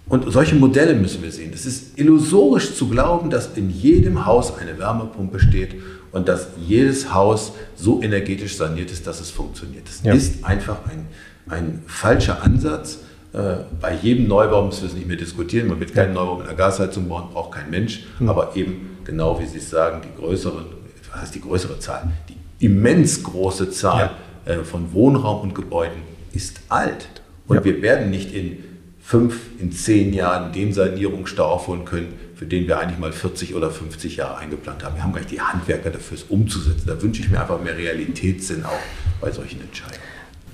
Und 0.08 0.32
solche 0.32 0.56
Modelle 0.56 0.96
müssen 0.96 1.22
wir 1.22 1.32
sehen. 1.32 1.52
Es 1.54 1.68
ist 1.68 2.00
illusorisch 2.00 2.74
zu 2.74 2.90
glauben, 2.90 3.30
dass 3.30 3.56
in 3.56 3.70
jedem 3.70 4.26
Haus 4.26 4.58
eine 4.58 4.78
Wärmepumpe 4.80 5.40
steht 5.40 5.76
und 6.12 6.28
dass 6.28 6.48
jedes 6.66 7.14
Haus 7.14 7.52
so 7.76 8.02
energetisch 8.02 8.58
saniert 8.58 8.92
ist, 8.92 9.06
dass 9.06 9.22
es 9.22 9.30
funktioniert. 9.30 9.88
Das 9.88 10.02
ja. 10.04 10.14
ist 10.14 10.44
einfach 10.44 10.80
ein, 10.90 11.06
ein 11.48 11.84
falscher 11.86 12.42
Ansatz. 12.42 13.00
Äh, 13.34 13.58
bei 13.80 13.94
jedem 14.02 14.28
Neubau 14.28 14.66
müssen 14.66 14.82
wir 14.82 14.90
es 14.90 14.96
nicht 14.96 15.08
mehr 15.08 15.18
diskutieren. 15.18 15.68
Man 15.68 15.80
wird 15.80 15.94
keinen 15.94 16.14
Neubau 16.14 16.38
mit 16.38 16.48
einer 16.48 16.58
Gasheizung 16.58 17.08
bauen, 17.08 17.26
braucht 17.32 17.52
kein 17.52 17.70
Mensch. 17.70 18.06
Mhm. 18.20 18.30
Aber 18.30 18.56
eben 18.56 18.98
genau 19.04 19.40
wie 19.40 19.46
Sie 19.46 19.60
es 19.60 19.70
sagen, 19.70 20.02
die 20.04 20.20
größere, 20.20 20.66
was 21.12 21.22
heißt 21.22 21.36
die 21.36 21.42
größere 21.42 21.78
Zahl? 21.78 22.12
Die 22.28 22.66
immens 22.66 23.24
große 23.24 23.70
Zahl 23.70 24.12
ja. 24.48 24.54
Äh, 24.54 24.64
von 24.64 24.92
Wohnraum 24.94 25.42
und 25.42 25.54
Gebäuden 25.54 26.02
ist 26.34 26.62
alt. 26.70 27.08
Und 27.50 27.58
ja. 27.58 27.66
wir 27.66 27.82
werden 27.82 28.10
nicht 28.10 28.34
in 28.34 28.64
fünf, 29.02 29.40
in 29.60 29.72
zehn 29.72 30.14
Jahren 30.14 30.54
den 30.54 30.72
Sanierungsstau 30.72 31.44
aufholen 31.44 31.84
können, 31.84 32.14
für 32.36 32.46
den 32.46 32.68
wir 32.68 32.80
eigentlich 32.80 33.00
mal 33.00 33.12
40 33.12 33.56
oder 33.56 33.72
50 33.72 34.18
Jahre 34.18 34.38
eingeplant 34.38 34.84
haben. 34.84 34.96
Wir 34.96 35.04
haben 35.04 35.12
gar 35.12 35.20
nicht 35.20 35.32
die 35.32 35.42
Handwerker 35.42 35.90
dafür, 35.90 36.16
es 36.16 36.24
umzusetzen. 36.24 36.84
Da 36.86 37.02
wünsche 37.02 37.22
ich 37.24 37.30
mir 37.30 37.42
einfach 37.42 37.60
mehr 37.60 37.76
Realitätssinn 37.76 38.64
auch 38.64 38.80
bei 39.20 39.32
solchen 39.32 39.62
Entscheidungen. 39.62 40.00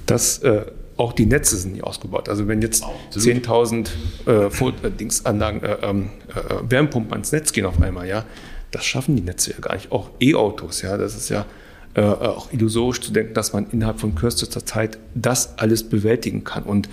Das, 0.06 0.40
äh, 0.40 0.66
auch 0.96 1.12
die 1.12 1.26
Netze 1.26 1.58
sind 1.58 1.74
nicht 1.74 1.84
ausgebaut. 1.84 2.30
Also 2.30 2.48
wenn 2.48 2.62
jetzt 2.62 2.86
10.000 3.12 3.90
äh, 4.26 4.92
Dingsanlagen, 4.92 5.62
äh, 5.62 5.78
ähm, 5.82 6.10
äh, 6.30 6.72
Wärmepumpen 6.72 7.12
ans 7.12 7.34
Netz 7.34 7.52
gehen 7.52 7.66
auf 7.66 7.82
einmal, 7.82 8.08
ja, 8.08 8.24
das 8.72 8.86
schaffen 8.86 9.18
die 9.18 9.22
Netze 9.22 9.52
ja 9.52 9.60
gar 9.60 9.76
nicht. 9.76 9.92
Auch 9.92 10.12
E-Autos, 10.22 10.82
ja, 10.82 10.96
das 10.96 11.16
ist 11.16 11.28
ja 11.28 11.46
äh, 11.96 12.02
auch 12.02 12.52
illusorisch 12.52 13.02
zu 13.02 13.12
denken, 13.12 13.34
dass 13.34 13.54
man 13.54 13.68
innerhalb 13.72 14.00
von 14.00 14.16
kürzester 14.16 14.66
Zeit 14.66 14.98
das 15.14 15.58
alles 15.58 15.84
bewältigen 15.84 16.44
kann. 16.44 16.64
Und 16.64 16.90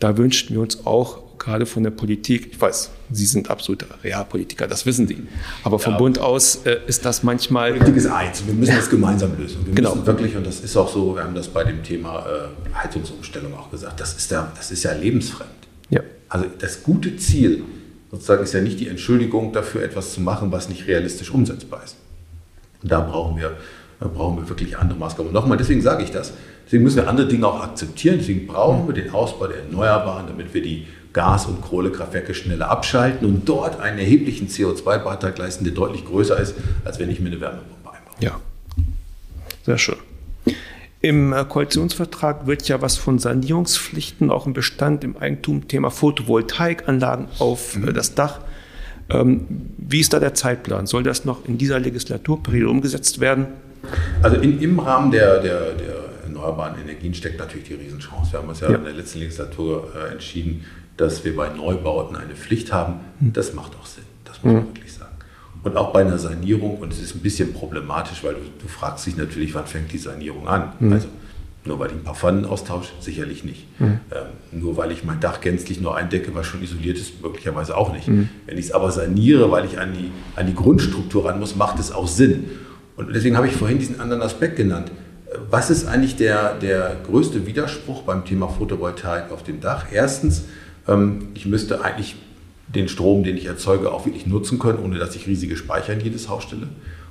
da 0.00 0.16
wünschten 0.16 0.54
wir 0.54 0.62
uns 0.62 0.86
auch 0.86 1.38
gerade 1.38 1.66
von 1.66 1.82
der 1.82 1.90
Politik, 1.90 2.48
ich 2.52 2.60
weiß, 2.60 2.90
Sie 3.10 3.26
sind 3.26 3.50
absoluter 3.50 3.86
Realpolitiker, 4.02 4.66
das 4.66 4.86
wissen 4.86 5.06
Sie, 5.06 5.26
aber 5.62 5.78
vom 5.78 5.92
ja, 5.92 5.98
Bund 5.98 6.18
aus 6.18 6.60
äh, 6.64 6.78
ist 6.86 7.04
das 7.04 7.22
manchmal... 7.22 7.74
Politik 7.74 7.96
ist 7.96 8.06
eins, 8.06 8.46
wir 8.46 8.54
müssen 8.54 8.74
das 8.74 8.88
gemeinsam 8.88 9.36
lösen. 9.38 9.58
Wir 9.66 9.74
genau. 9.74 9.94
müssen 9.94 10.06
wirklich, 10.06 10.36
und 10.36 10.46
das 10.46 10.60
ist 10.60 10.76
auch 10.76 10.88
so, 10.88 11.14
wir 11.14 11.22
haben 11.22 11.34
das 11.34 11.48
bei 11.48 11.64
dem 11.64 11.82
Thema 11.82 12.24
äh, 12.26 12.74
Heizungsumstellung 12.74 13.54
auch 13.54 13.70
gesagt, 13.70 14.00
das 14.00 14.14
ist, 14.16 14.30
ja, 14.30 14.50
das 14.56 14.70
ist 14.70 14.82
ja 14.84 14.92
lebensfremd. 14.92 15.50
Ja. 15.90 16.00
Also 16.28 16.46
das 16.58 16.82
gute 16.82 17.16
Ziel 17.18 17.62
sozusagen 18.10 18.42
ist 18.42 18.54
ja 18.54 18.60
nicht 18.60 18.80
die 18.80 18.88
Entschuldigung 18.88 19.52
dafür, 19.52 19.82
etwas 19.82 20.14
zu 20.14 20.20
machen, 20.20 20.50
was 20.50 20.68
nicht 20.68 20.86
realistisch 20.86 21.30
umsetzbar 21.30 21.82
ist. 21.84 21.96
Und 22.82 22.90
da 22.90 23.00
brauchen 23.00 23.36
wir 23.38 23.56
da 24.00 24.08
brauchen 24.08 24.38
wir 24.38 24.48
wirklich 24.48 24.76
andere 24.76 24.98
Maßgaben. 24.98 25.28
Und 25.28 25.34
nochmal, 25.34 25.56
deswegen 25.56 25.82
sage 25.82 26.02
ich 26.02 26.10
das. 26.10 26.32
Deswegen 26.66 26.84
müssen 26.84 26.96
wir 26.96 27.08
andere 27.08 27.28
Dinge 27.28 27.46
auch 27.46 27.62
akzeptieren. 27.62 28.16
Deswegen 28.18 28.46
brauchen 28.46 28.86
wir 28.86 28.94
den 28.94 29.12
Ausbau 29.12 29.46
der 29.46 29.58
Erneuerbaren, 29.58 30.26
damit 30.26 30.52
wir 30.54 30.62
die 30.62 30.86
Gas- 31.12 31.46
und 31.46 31.60
Kohlekraftwerke 31.60 32.34
schneller 32.34 32.70
abschalten 32.70 33.26
und 33.26 33.48
dort 33.48 33.80
einen 33.80 33.98
erheblichen 33.98 34.48
CO2-Beitrag 34.48 35.38
leisten, 35.38 35.64
der 35.64 35.72
deutlich 35.72 36.04
größer 36.04 36.38
ist, 36.38 36.54
als 36.84 36.98
wenn 36.98 37.08
ich 37.08 37.20
mir 37.20 37.28
eine 37.28 37.40
Wärmepumpe 37.40 37.88
einbaue. 37.88 38.16
Ja, 38.18 38.40
sehr 39.64 39.78
schön. 39.78 39.96
Im 41.00 41.32
äh, 41.32 41.44
Koalitionsvertrag 41.44 42.46
wird 42.46 42.66
ja 42.66 42.82
was 42.82 42.96
von 42.96 43.18
Sanierungspflichten 43.18 44.30
auch 44.30 44.46
im 44.46 44.54
Bestand, 44.54 45.04
im 45.04 45.16
Eigentum, 45.16 45.68
Thema 45.68 45.90
Photovoltaikanlagen 45.90 47.28
auf 47.38 47.76
äh, 47.76 47.80
mhm. 47.80 47.94
das 47.94 48.14
Dach 48.14 48.40
ähm, 49.10 49.46
wie 49.76 50.00
ist 50.00 50.12
da 50.12 50.20
der 50.20 50.34
Zeitplan? 50.34 50.86
Soll 50.86 51.02
das 51.02 51.24
noch 51.24 51.46
in 51.46 51.58
dieser 51.58 51.78
Legislaturperiode 51.78 52.68
umgesetzt 52.68 53.20
werden? 53.20 53.46
Also 54.22 54.36
in, 54.36 54.60
im 54.60 54.78
Rahmen 54.78 55.10
der, 55.10 55.40
der, 55.40 55.72
der, 55.72 55.94
erneuerbaren 56.24 56.80
Energien 56.80 57.14
steckt 57.14 57.38
natürlich 57.38 57.68
die 57.68 57.74
Riesenchance. 57.74 58.32
Wir 58.32 58.40
haben 58.40 58.48
uns 58.48 58.60
ja, 58.60 58.70
ja. 58.70 58.76
in 58.76 58.84
der 58.84 58.92
letzten 58.92 59.20
Legislatur 59.20 59.88
äh, 59.94 60.12
entschieden, 60.12 60.64
dass 60.96 61.24
wir 61.24 61.36
bei 61.36 61.48
Neubauten 61.48 62.16
eine 62.16 62.34
Pflicht 62.34 62.72
haben. 62.72 63.00
Hm. 63.20 63.32
Das 63.32 63.54
macht 63.54 63.72
auch 63.80 63.86
Sinn, 63.86 64.04
das 64.24 64.42
muss 64.42 64.52
man 64.52 64.62
hm. 64.62 64.74
wirklich 64.74 64.92
sagen. 64.92 65.14
Und 65.62 65.76
auch 65.76 65.92
bei 65.92 66.00
einer 66.00 66.18
Sanierung, 66.18 66.78
und 66.78 66.92
es 66.92 67.00
ist 67.00 67.14
ein 67.14 67.20
bisschen 67.20 67.52
problematisch, 67.52 68.22
weil 68.24 68.34
du, 68.34 68.40
du 68.60 68.68
fragst 68.68 69.06
dich 69.06 69.16
natürlich, 69.16 69.54
wann 69.54 69.66
fängt 69.66 69.92
die 69.92 69.98
Sanierung 69.98 70.48
an? 70.48 70.72
Hm. 70.78 70.92
Also 70.92 71.08
nur 71.66 71.78
weil 71.78 71.88
ich 71.88 71.94
ein 71.94 72.04
paar 72.04 72.14
Pfannen 72.14 72.44
austausche, 72.44 72.92
sicherlich 73.00 73.42
nicht. 73.42 73.66
Mhm. 73.80 74.00
Ähm, 74.12 74.60
nur 74.60 74.76
weil 74.76 74.92
ich 74.92 75.02
mein 75.02 75.20
Dach 75.20 75.40
gänzlich 75.40 75.80
nur 75.80 75.96
eindecke, 75.96 76.34
was 76.34 76.46
schon 76.46 76.62
isoliert 76.62 76.98
ist, 76.98 77.22
möglicherweise 77.22 77.74
auch 77.76 77.90
nicht. 77.92 78.06
Mhm. 78.06 78.28
Wenn 78.44 78.58
ich 78.58 78.66
es 78.66 78.72
aber 78.72 78.92
saniere, 78.92 79.50
weil 79.50 79.64
ich 79.64 79.78
an 79.78 79.94
die, 79.94 80.10
an 80.36 80.46
die 80.46 80.54
Grundstruktur 80.54 81.24
ran 81.24 81.40
muss, 81.40 81.56
macht 81.56 81.78
es 81.78 81.90
auch 81.90 82.06
Sinn. 82.06 82.44
Und 82.96 83.14
deswegen 83.14 83.36
habe 83.36 83.46
ich 83.46 83.54
vorhin 83.54 83.78
diesen 83.78 84.00
anderen 84.00 84.22
Aspekt 84.22 84.56
genannt. 84.56 84.90
Was 85.50 85.70
ist 85.70 85.86
eigentlich 85.86 86.16
der, 86.16 86.54
der 86.54 86.96
größte 87.06 87.46
Widerspruch 87.46 88.02
beim 88.02 88.24
Thema 88.24 88.48
Photovoltaik 88.48 89.32
auf 89.32 89.42
dem 89.42 89.60
Dach? 89.60 89.86
Erstens, 89.92 90.44
ähm, 90.86 91.28
ich 91.34 91.46
müsste 91.46 91.84
eigentlich 91.84 92.16
den 92.68 92.88
Strom, 92.88 93.24
den 93.24 93.36
ich 93.36 93.46
erzeuge, 93.46 93.92
auch 93.92 94.06
wirklich 94.06 94.26
nutzen 94.26 94.58
können, 94.58 94.78
ohne 94.78 94.98
dass 94.98 95.14
ich 95.16 95.26
riesige 95.26 95.56
Speicher 95.56 95.92
in 95.92 96.00
jedes 96.00 96.28
Haus 96.28 96.44
stelle. 96.44 96.68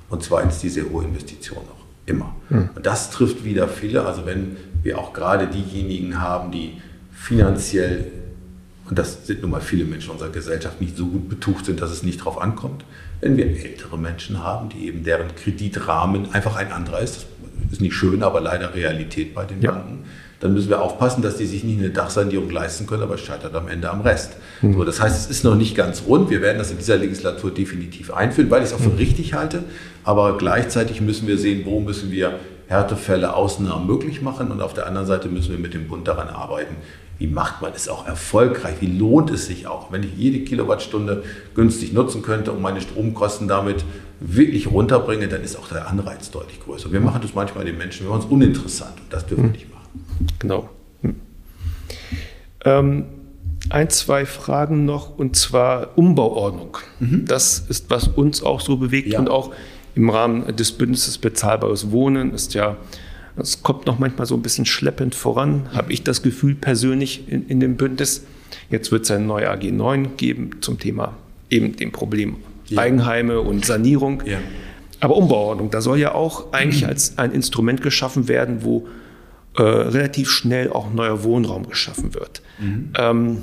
Und 0.09 0.23
zweitens 0.23 0.59
die 0.59 0.69
sehr 0.69 0.89
hohe 0.89 1.03
Investition 1.03 1.59
auch. 1.59 1.83
Immer. 2.05 2.35
Mhm. 2.49 2.69
Und 2.75 2.85
das 2.85 3.11
trifft 3.11 3.43
wieder 3.43 3.67
viele. 3.67 4.05
Also 4.05 4.25
wenn 4.25 4.57
wir 4.83 4.99
auch 4.99 5.13
gerade 5.13 5.47
diejenigen 5.47 6.21
haben, 6.21 6.51
die 6.51 6.81
finanziell, 7.11 8.11
und 8.93 8.99
das 8.99 9.25
sind 9.25 9.41
nun 9.41 9.49
mal 9.49 9.59
viele 9.59 9.85
Menschen 9.85 10.11
unserer 10.11 10.29
Gesellschaft, 10.29 10.79
nicht 10.79 10.95
so 10.95 11.07
gut 11.07 11.27
betucht 11.27 11.65
sind, 11.65 11.81
dass 11.81 11.89
es 11.89 12.03
nicht 12.03 12.23
drauf 12.23 12.39
ankommt. 12.39 12.85
Wenn 13.21 13.37
wir 13.37 13.47
ältere 13.47 13.97
Menschen 13.97 14.43
haben, 14.43 14.69
die 14.69 14.85
eben 14.85 15.03
deren 15.03 15.33
Kreditrahmen 15.35 16.31
einfach 16.31 16.57
ein 16.57 16.71
anderer 16.71 16.99
ist, 16.99 17.25
das 17.63 17.71
ist 17.71 17.81
nicht 17.81 17.95
schön, 17.95 18.21
aber 18.21 18.39
leider 18.39 18.75
Realität 18.75 19.33
bei 19.33 19.45
den 19.45 19.63
ja. 19.63 19.71
Banken, 19.71 20.03
dann 20.41 20.53
müssen 20.53 20.69
wir 20.69 20.79
aufpassen, 20.79 21.23
dass 21.23 21.37
die 21.37 21.47
sich 21.47 21.63
nicht 21.63 21.79
eine 21.79 21.89
Dachsanierung 21.89 22.51
leisten 22.51 22.85
können, 22.85 23.01
aber 23.01 23.15
es 23.15 23.21
scheitert 23.21 23.55
am 23.55 23.67
Ende 23.67 23.89
am 23.89 24.01
Rest. 24.01 24.33
Mhm. 24.61 24.75
So, 24.75 24.83
das 24.83 25.01
heißt, 25.01 25.25
es 25.25 25.37
ist 25.37 25.43
noch 25.43 25.55
nicht 25.55 25.73
ganz 25.73 26.03
rund. 26.05 26.29
Wir 26.29 26.43
werden 26.43 26.59
das 26.59 26.69
in 26.69 26.77
dieser 26.77 26.97
Legislatur 26.97 27.49
definitiv 27.49 28.13
einführen, 28.13 28.51
weil 28.51 28.61
ich 28.61 28.67
es 28.69 28.73
auch 28.75 28.79
für 28.79 28.89
mhm. 28.89 28.97
richtig 28.97 29.33
halte. 29.33 29.63
Aber 30.03 30.37
gleichzeitig 30.37 31.01
müssen 31.01 31.27
wir 31.27 31.39
sehen, 31.39 31.63
wo 31.65 31.79
müssen 31.79 32.11
wir 32.11 32.39
Härtefälle, 32.67 33.35
Ausnahmen 33.35 33.87
möglich 33.87 34.21
machen 34.21 34.51
und 34.51 34.61
auf 34.61 34.75
der 34.75 34.85
anderen 34.85 35.07
Seite 35.07 35.29
müssen 35.29 35.51
wir 35.51 35.59
mit 35.59 35.73
dem 35.73 35.87
Bund 35.87 36.07
daran 36.07 36.27
arbeiten, 36.27 36.75
wie 37.19 37.27
macht 37.27 37.61
man 37.61 37.71
es 37.75 37.87
auch 37.87 38.07
erfolgreich, 38.07 38.75
wie 38.79 38.97
lohnt 38.97 39.29
es 39.29 39.45
sich 39.45 39.67
auch, 39.67 39.91
wenn 39.91 40.03
ich 40.03 40.15
jede 40.17 40.39
Kilowattstunde 40.39 41.23
günstig 41.55 41.93
nutzen 41.93 42.21
könnte 42.21 42.51
und 42.51 42.61
meine 42.61 42.81
Stromkosten 42.81 43.47
damit 43.47 43.85
wirklich 44.19 44.71
runterbringe, 44.71 45.27
dann 45.27 45.41
ist 45.41 45.55
auch 45.55 45.67
der 45.67 45.87
Anreiz 45.87 46.31
deutlich 46.31 46.59
größer. 46.59 46.91
Wir 46.91 47.01
machen 47.01 47.21
das 47.21 47.33
manchmal 47.33 47.65
den 47.65 47.77
Menschen, 47.77 48.05
wir 48.05 48.11
machen 48.11 48.25
es 48.25 48.31
uninteressant 48.31 48.93
und 48.99 49.11
das 49.11 49.25
dürfen 49.25 49.45
wir 49.45 49.51
nicht 49.51 49.69
machen. 49.71 50.05
Genau. 50.39 50.69
Hm. 51.01 51.15
Ähm, 52.65 53.05
ein, 53.69 53.89
zwei 53.89 54.25
Fragen 54.25 54.85
noch 54.85 55.17
und 55.17 55.35
zwar 55.35 55.97
Umbauordnung. 55.97 56.77
Mhm. 56.99 57.25
Das 57.25 57.59
ist, 57.59 57.89
was 57.89 58.07
uns 58.07 58.43
auch 58.43 58.61
so 58.61 58.77
bewegt 58.77 59.09
ja. 59.09 59.19
und 59.19 59.29
auch 59.29 59.51
im 59.95 60.09
Rahmen 60.09 60.55
des 60.55 60.71
Bündnisses 60.73 61.17
Bezahlbares 61.17 61.91
Wohnen 61.91 62.33
ist 62.33 62.53
ja, 62.53 62.77
es 63.35 63.63
kommt 63.63 63.85
noch 63.85 63.99
manchmal 63.99 64.27
so 64.27 64.35
ein 64.35 64.41
bisschen 64.41 64.65
schleppend 64.65 65.15
voran, 65.15 65.67
habe 65.73 65.91
ich 65.91 66.03
das 66.03 66.21
Gefühl 66.21 66.55
persönlich 66.55 67.27
in, 67.27 67.47
in 67.47 67.59
dem 67.59 67.77
Bündnis. 67.77 68.25
Jetzt 68.69 68.91
wird 68.91 69.05
es 69.05 69.11
eine 69.11 69.25
neue 69.25 69.49
AG 69.49 69.63
9 69.63 70.17
geben 70.17 70.51
zum 70.61 70.79
Thema 70.79 71.15
eben 71.49 71.75
dem 71.75 71.91
Problem 71.91 72.37
ja. 72.67 72.81
Eigenheime 72.81 73.41
und 73.41 73.65
Sanierung. 73.65 74.23
Ja. 74.25 74.39
Aber 74.99 75.15
Umbauordnung, 75.17 75.69
da 75.69 75.81
soll 75.81 75.99
ja 75.99 76.13
auch 76.13 76.53
eigentlich 76.53 76.87
als 76.87 77.17
ein 77.17 77.31
Instrument 77.31 77.81
geschaffen 77.81 78.27
werden, 78.27 78.63
wo 78.63 78.87
äh, 79.55 79.61
relativ 79.61 80.29
schnell 80.31 80.71
auch 80.71 80.91
neuer 80.93 81.23
Wohnraum 81.23 81.67
geschaffen 81.67 82.13
wird. 82.13 82.41
Mhm. 82.59 82.93
Ähm, 82.97 83.37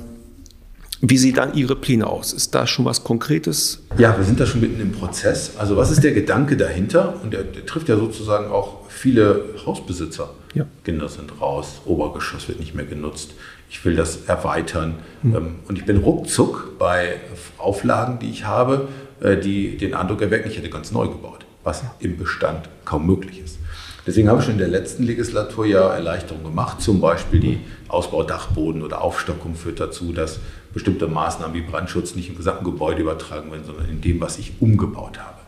wie 1.03 1.17
sieht 1.17 1.39
dann 1.39 1.55
Ihre 1.55 1.77
Pläne 1.77 2.07
aus? 2.07 2.33
Ist 2.33 2.55
da 2.55 2.67
schon 2.67 2.85
was 2.85 3.05
Konkretes? 3.05 3.83
Ja, 3.97 4.17
wir 4.19 4.25
sind 4.25 4.39
da 4.39 4.47
schon 4.47 4.61
mitten 4.61 4.81
im 4.81 4.93
Prozess. 4.93 5.53
Also 5.57 5.77
was 5.77 5.91
ist 5.91 6.05
der 6.05 6.13
Gedanke 6.13 6.57
dahinter? 6.57 7.15
Und 7.23 7.33
der, 7.33 7.45
der 7.45 7.65
trifft 7.65 7.89
ja 7.89 7.97
sozusagen 7.97 8.51
auch 8.51 8.89
viele 8.89 9.45
Hausbesitzer. 9.65 10.31
Ja. 10.55 10.67
Kinder 10.85 11.09
sind 11.09 11.41
raus, 11.41 11.81
Obergeschoss 11.87 12.49
wird 12.49 12.61
nicht 12.61 12.75
mehr 12.75 12.85
genutzt. 12.85 13.33
Ich 13.71 13.85
will 13.85 13.97
das 13.97 14.25
erweitern. 14.27 14.97
Mhm. 15.23 15.57
Und 15.69 15.79
ich 15.79 15.87
bin 15.87 15.99
ruckzuck 15.99 16.79
bei 16.79 17.17
Auflagen, 17.57 18.19
die 18.19 18.31
ich 18.31 18.45
habe, 18.45 18.89
äh, 19.21 19.37
die 19.37 19.79
den 19.79 19.95
Eindruck 19.95 20.21
erwecken, 20.21 20.51
ich 20.51 20.59
hätte 20.59 20.71
ganz 20.71 20.93
neu 20.93 21.07
gebaut, 21.09 21.47
was 21.65 21.83
im 22.01 22.19
Bestand 22.19 22.69
kaum 22.85 23.07
möglich 23.07 23.41
ist. 23.43 23.59
Deswegen 24.07 24.29
habe 24.29 24.41
ich 24.41 24.45
schon 24.45 24.55
in 24.55 24.59
der 24.59 24.69
letzten 24.69 25.05
Legislatur 25.05 25.67
ja 25.67 25.95
Erleichterungen 25.95 26.45
gemacht. 26.45 26.81
Zum 26.81 27.01
Beispiel 27.01 27.41
die 27.41 27.61
Ausbau 27.89 28.23
Dachboden 28.23 28.83
oder 28.83 29.03
Aufstockung 29.03 29.55
führt 29.55 29.79
dazu, 29.79 30.13
dass 30.13 30.41
bestimmte 30.73 31.09
Maßnahmen 31.09 31.55
wie 31.55 31.63
Brandschutz 31.63 32.15
nicht 32.15 32.29
im 32.29 32.37
gesamten 32.37 32.65
Gebäude 32.65 33.03
übertragen 33.03 33.51
werden, 33.51 33.65
sondern 33.65 33.89
in 33.89 34.01
dem, 34.01 34.21
was 34.21 34.39
ich 34.39 34.53
umgebaut 34.61 35.19
habe. 35.19 35.39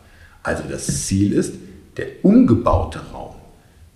Also 0.43 0.64
das 0.69 1.07
Ziel 1.07 1.33
ist, 1.33 1.55
der 1.97 2.07
umgebaute 2.23 3.00
Raum, 3.12 3.35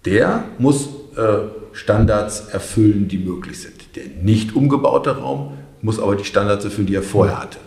der 0.05 0.45
muss 0.59 0.89
äh, 1.17 1.39
Standards 1.73 2.49
erfüllen, 2.49 3.09
die 3.09 3.19
möglich 3.19 3.61
sind. 3.61 3.97
Der 3.97 4.05
nicht 4.23 4.55
umgebaute 4.55 5.19
Raum 5.19 5.53
muss 5.83 5.99
aber 5.99 6.17
die 6.17 6.25
Standards 6.25 6.65
erfüllen, 6.65 6.87
die 6.87 6.95
er 6.95 7.03
vorher 7.03 7.41
hatte. 7.41 7.59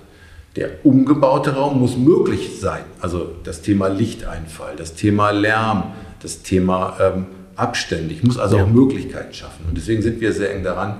Der 0.55 0.83
umgebaute 0.83 1.55
Raum 1.55 1.79
muss 1.79 1.95
möglich 1.95 2.59
sein. 2.59 2.83
Also 3.01 3.31
das 3.43 3.61
Thema 3.61 3.87
Lichteinfall, 3.87 4.75
das 4.75 4.95
Thema 4.95 5.31
Lärm, 5.31 5.91
das 6.21 6.41
Thema 6.41 6.97
ähm, 6.99 7.25
Abstände. 7.55 8.13
Ich 8.13 8.23
muss 8.23 8.37
also 8.37 8.57
ja. 8.57 8.63
auch 8.63 8.67
Möglichkeiten 8.67 9.33
schaffen. 9.33 9.65
Und 9.67 9.77
deswegen 9.77 10.01
sind 10.01 10.21
wir 10.21 10.33
sehr 10.33 10.53
eng 10.53 10.63
daran, 10.63 10.97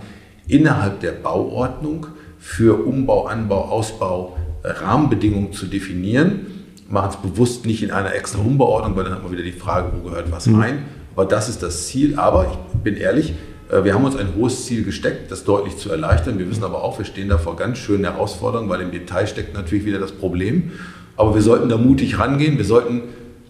innerhalb 0.48 1.00
der 1.00 1.14
Bauordnung 1.14 2.08
für 2.40 2.86
Umbau, 2.86 3.26
Anbau, 3.26 3.66
Ausbau 3.66 4.38
Rahmenbedingungen 4.64 5.54
zu 5.54 5.66
definieren. 5.66 6.48
Machen 6.90 7.10
es 7.12 7.18
bewusst 7.18 7.66
nicht 7.66 7.84
in 7.84 7.92
einer 7.92 8.14
extra 8.16 8.40
Umbauordnung, 8.40 8.96
weil 8.96 9.04
dann 9.04 9.14
hat 9.14 9.24
man 9.24 9.32
wieder 9.32 9.44
die 9.44 9.52
Frage, 9.52 9.92
wo 9.94 10.10
gehört 10.10 10.32
was 10.32 10.48
mhm. 10.48 10.60
rein. 10.60 10.86
Aber 11.16 11.26
das 11.26 11.50
ist 11.50 11.62
das 11.62 11.88
Ziel. 11.88 12.18
Aber 12.18 12.46
ich 12.46 12.82
bin 12.82 12.96
ehrlich, 12.96 13.34
äh, 13.72 13.84
wir 13.84 13.94
haben 13.94 14.04
uns 14.06 14.16
ein 14.16 14.30
hohes 14.36 14.66
Ziel 14.66 14.84
gesteckt, 14.84 15.32
das 15.32 15.44
deutlich 15.44 15.78
zu 15.78 15.92
erleichtern. 15.92 16.40
Wir 16.40 16.50
wissen 16.50 16.64
aber 16.64 16.84
auch, 16.84 16.98
wir 16.98 17.06
stehen 17.06 17.30
da 17.30 17.38
vor 17.38 17.56
ganz 17.56 17.78
schönen 17.78 18.06
Herausforderungen, 18.06 18.70
weil 18.70 18.82
im 18.82 18.92
Detail 18.92 19.28
steckt 19.28 19.54
natürlich 19.54 19.86
wieder 19.86 20.00
das 20.00 20.12
Problem. 20.12 20.72
Aber 21.16 21.36
wir 21.36 21.42
sollten 21.42 21.70
da 21.70 21.78
mutig 21.78 22.18
rangehen. 22.18 22.58
Wir 22.58 22.66
sollten 22.66 23.04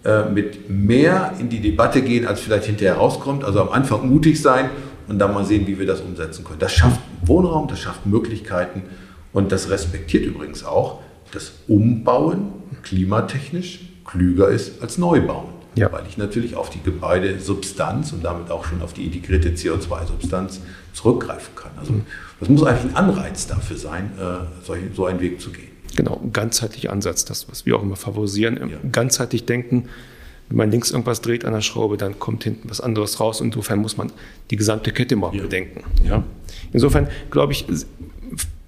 äh, 0.04 0.28
mit 0.28 0.68
mehr 0.68 1.34
in 1.38 1.48
die 1.48 1.60
Debatte 1.60 2.02
gehen, 2.02 2.26
als 2.26 2.40
vielleicht 2.40 2.64
hinterher 2.64 2.96
rauskommt. 2.96 3.44
Also 3.44 3.60
am 3.60 3.70
Anfang 3.70 4.08
mutig 4.08 4.40
sein 4.40 4.70
und 5.08 5.18
dann 5.18 5.32
mal 5.32 5.44
sehen, 5.44 5.66
wie 5.66 5.78
wir 5.78 5.86
das 5.86 6.00
umsetzen 6.00 6.44
können. 6.44 6.58
Das 6.58 6.72
schafft 6.72 7.00
Wohnraum, 7.30 7.68
das 7.68 7.80
schafft 7.80 8.06
Möglichkeiten 8.06 8.82
und 9.32 9.52
das 9.52 9.70
respektiert 9.70 10.26
übrigens 10.26 10.64
auch, 10.64 11.00
dass 11.32 11.52
Umbauen 11.68 12.52
klimatechnisch 12.82 13.80
klüger 14.04 14.48
ist 14.48 14.82
als 14.82 14.98
Neubauen. 14.98 15.60
Ja. 15.76 15.92
Weil 15.92 16.02
ich 16.08 16.18
natürlich 16.18 16.56
auf 16.56 16.68
die 16.68 16.82
Gebäudesubstanz 16.82 18.12
und 18.12 18.24
damit 18.24 18.50
auch 18.50 18.64
schon 18.64 18.82
auf 18.82 18.92
die 18.92 19.04
integrierte 19.04 19.50
CO2-Substanz 19.50 20.60
zurückgreifen 20.92 21.54
kann. 21.54 21.70
Also 21.78 21.94
das 22.40 22.48
muss 22.48 22.64
eigentlich 22.64 22.90
ein 22.90 22.96
Anreiz 22.96 23.46
dafür 23.46 23.76
sein, 23.76 24.10
äh, 24.18 24.66
so 24.94 25.06
einen 25.06 25.20
Weg 25.20 25.40
zu 25.40 25.50
gehen. 25.50 25.68
Genau, 25.94 26.20
ein 26.22 26.32
ganzheitlicher 26.32 26.90
Ansatz, 26.92 27.24
das, 27.24 27.48
was 27.48 27.66
wir 27.66 27.76
auch 27.76 27.82
immer 27.82 27.96
favorisieren. 27.96 28.58
Ja. 28.68 28.78
Ganzheitlich 28.90 29.46
denken, 29.46 29.88
wenn 30.50 30.56
man 30.56 30.70
links 30.72 30.90
irgendwas 30.90 31.20
dreht 31.20 31.44
an 31.44 31.52
der 31.52 31.60
Schraube, 31.60 31.96
dann 31.96 32.18
kommt 32.18 32.42
hinten 32.42 32.68
was 32.68 32.80
anderes 32.80 33.20
raus. 33.20 33.40
Insofern 33.40 33.78
muss 33.78 33.96
man 33.96 34.12
die 34.50 34.56
gesamte 34.56 34.90
Kette 34.90 35.14
mal 35.14 35.34
ja. 35.34 35.42
bedenken. 35.42 35.84
Ja. 36.04 36.24
Insofern 36.72 37.06
glaube 37.30 37.52
ich, 37.52 37.66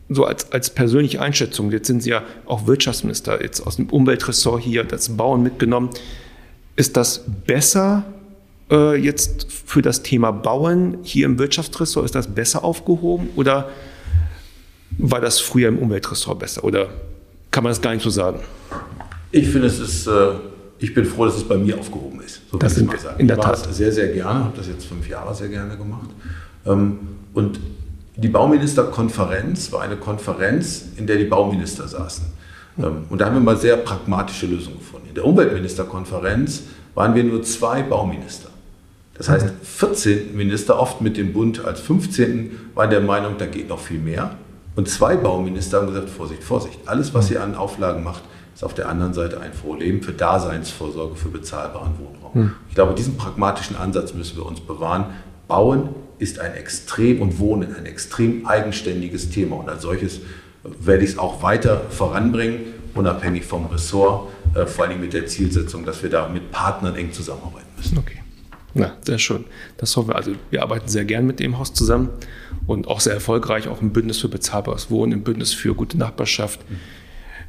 so 0.09 0.25
als, 0.25 0.53
als 0.53 0.71
persönliche 0.71 1.21
Einschätzung, 1.21 1.73
jetzt 1.73 1.88
sind 1.88 2.05
Sie 2.05 2.11
ja 2.11 2.23
auch 2.47 2.68
Wirtschaftsminister, 2.68 3.42
jetzt 3.42 3.66
aus 3.66 3.77
dem 3.77 3.87
Umweltressort 3.90 4.62
hier, 4.62 4.85
das 4.85 5.16
Bauen 5.16 5.42
mitgenommen. 5.42 5.90
Ist 6.77 6.97
das 6.97 7.25
besser 7.47 8.05
äh, 8.71 8.95
jetzt 8.95 9.51
für 9.51 9.83
das 9.83 10.05
Thema 10.05 10.31
Bauen 10.31 10.99
hier 11.03 11.27
im 11.27 11.40
Wirtschaftsressort? 11.40 12.05
Ist 12.05 12.14
das 12.14 12.29
besser 12.33 12.62
aufgehoben 12.62 13.31
oder 13.35 13.71
war 14.99 15.21
das 15.21 15.40
früher 15.40 15.66
im 15.66 15.79
Umweltressort 15.79 16.38
besser? 16.38 16.62
Oder 16.62 16.90
kann 17.51 17.64
man 17.64 17.73
das 17.73 17.83
gar 17.83 17.92
nicht 17.92 18.05
so 18.05 18.11
sagen? 18.11 18.38
Ich 19.33 19.49
finde, 19.49 19.66
es 19.66 19.81
ist, 19.81 20.07
äh, 20.07 20.35
ich 20.83 20.95
bin 20.95 21.05
froh, 21.05 21.27
dass 21.27 21.37
es 21.37 21.45
bei 21.45 21.57
mir 21.57 21.79
aufgehoben 21.79 22.21
ist. 22.21 22.42
So 22.51 22.59
das 22.59 22.77
ich 22.77 22.85
mal 22.85 22.99
sagen. 22.99 23.21
In 23.21 23.29
der 23.29 23.38
ich 23.38 23.45
Tat. 23.45 23.73
sehr, 23.73 23.92
sehr 23.92 24.09
gerne, 24.09 24.45
habe 24.45 24.57
das 24.57 24.66
jetzt 24.66 24.85
fünf 24.85 25.09
Jahre 25.09 25.35
sehr 25.35 25.49
gerne 25.49 25.77
gemacht. 25.77 26.11
Ähm, 26.66 26.99
und 27.35 27.61
die 28.16 28.29
Bauministerkonferenz 28.29 29.71
war 29.73 29.83
eine 29.83 29.97
Konferenz, 29.97 30.87
in 30.97 31.07
der 31.07 31.16
die 31.16 31.25
Bauminister 31.25 31.87
saßen. 31.87 32.27
Ähm, 32.79 33.05
und 33.09 33.21
da 33.21 33.27
haben 33.27 33.35
wir 33.35 33.40
mal 33.40 33.57
sehr 33.57 33.77
pragmatische 33.77 34.47
Lösungen 34.47 34.79
gefunden. 34.79 35.09
In 35.09 35.14
der 35.14 35.25
Umweltministerkonferenz 35.25 36.64
waren 36.95 37.14
wir 37.14 37.23
nur 37.25 37.42
zwei 37.42 37.83
Bauminister. 37.83 38.49
Das 39.14 39.29
heißt, 39.29 39.47
14 39.62 40.37
Minister, 40.37 40.81
oft 40.81 41.01
mit 41.01 41.16
dem 41.16 41.33
Bund 41.33 41.64
als 41.64 41.81
15. 41.81 42.59
waren 42.75 42.90
der 42.90 43.01
Meinung, 43.01 43.35
da 43.38 43.47
geht 43.47 43.68
noch 43.68 43.79
viel 43.79 44.01
mehr. 44.01 44.37
Und 44.75 44.88
zwei 44.88 45.16
Bauminister 45.16 45.79
haben 45.79 45.87
gesagt, 45.87 46.11
Vorsicht, 46.11 46.42
Vorsicht, 46.42 46.79
alles, 46.87 47.14
was 47.14 47.31
ihr 47.31 47.42
an 47.42 47.55
Auflagen 47.55 48.03
macht, 48.03 48.23
ist 48.55 48.65
auf 48.65 48.75
der 48.75 48.88
anderen 48.88 49.15
Seite 49.15 49.41
ein 49.41 49.53
Problem 49.53 50.03
für 50.03 50.12
Daseinsvorsorge, 50.12 51.17
für 51.17 51.29
bezahlbaren 51.29 51.93
Wohnraum. 51.99 52.35
Hm. 52.35 52.53
Ich 52.69 52.75
glaube, 52.75 52.95
diesen 52.95 53.17
pragmatischen 53.17 53.77
Ansatz 53.77 54.15
müssen 54.15 54.37
wir 54.37 54.47
uns 54.47 54.61
bewahren. 54.61 55.07
Bauen 55.49 55.91
ist 56.19 56.38
ein 56.38 56.55
extrem 56.55 57.21
und 57.21 57.38
Wohnen 57.38 57.75
ein 57.75 57.87
extrem 57.87 58.47
eigenständiges 58.47 59.31
Thema 59.31 59.57
und 59.57 59.69
als 59.69 59.83
solches 59.83 60.21
werde 60.65 61.05
ich 61.05 61.11
es 61.11 61.19
auch 61.19 61.43
weiter 61.43 61.83
voranbringen, 61.91 62.61
unabhängig 62.95 63.45
vom 63.45 63.67
Ressort, 63.67 64.29
äh, 64.55 64.67
vor 64.67 64.85
allem 64.85 65.01
mit 65.01 65.12
der 65.12 65.27
Zielsetzung, 65.27 65.85
dass 65.85 66.03
wir 66.03 66.11
da 66.11 66.29
mit 66.29 66.53
Partnern 66.53 66.95
eng 66.95 67.12
zusammenarbeiten 67.12 67.67
müssen. 67.77 67.99
Okay. 67.99 68.19
Na, 68.75 68.93
sehr 69.03 69.19
schön. 69.19 69.45
Das 69.77 69.97
hoffen 69.97 70.09
wir. 70.11 70.17
Also 70.17 70.33
wir 70.51 70.62
arbeiten 70.62 70.88
sehr 70.88 71.05
gern 71.05 71.27
mit 71.27 71.41
dem 71.41 71.59
Haus 71.59 71.75
zusammen 71.75 72.09
und 72.67 72.88
auch 72.88 73.01
sehr 73.01 73.12
erfolgreich, 73.12 73.69
auch 73.69 73.83
im 73.83 73.93
Bündnis 73.93 74.19
für 74.19 74.29
bezahlbares 74.29 74.91
Wohnen, 74.91 75.12
im 75.12 75.23
Bündnis 75.25 75.53
für 75.53 75.75
gute 75.75 75.99
Nachbarschaft. 75.99 76.61
Mhm. 76.71 76.77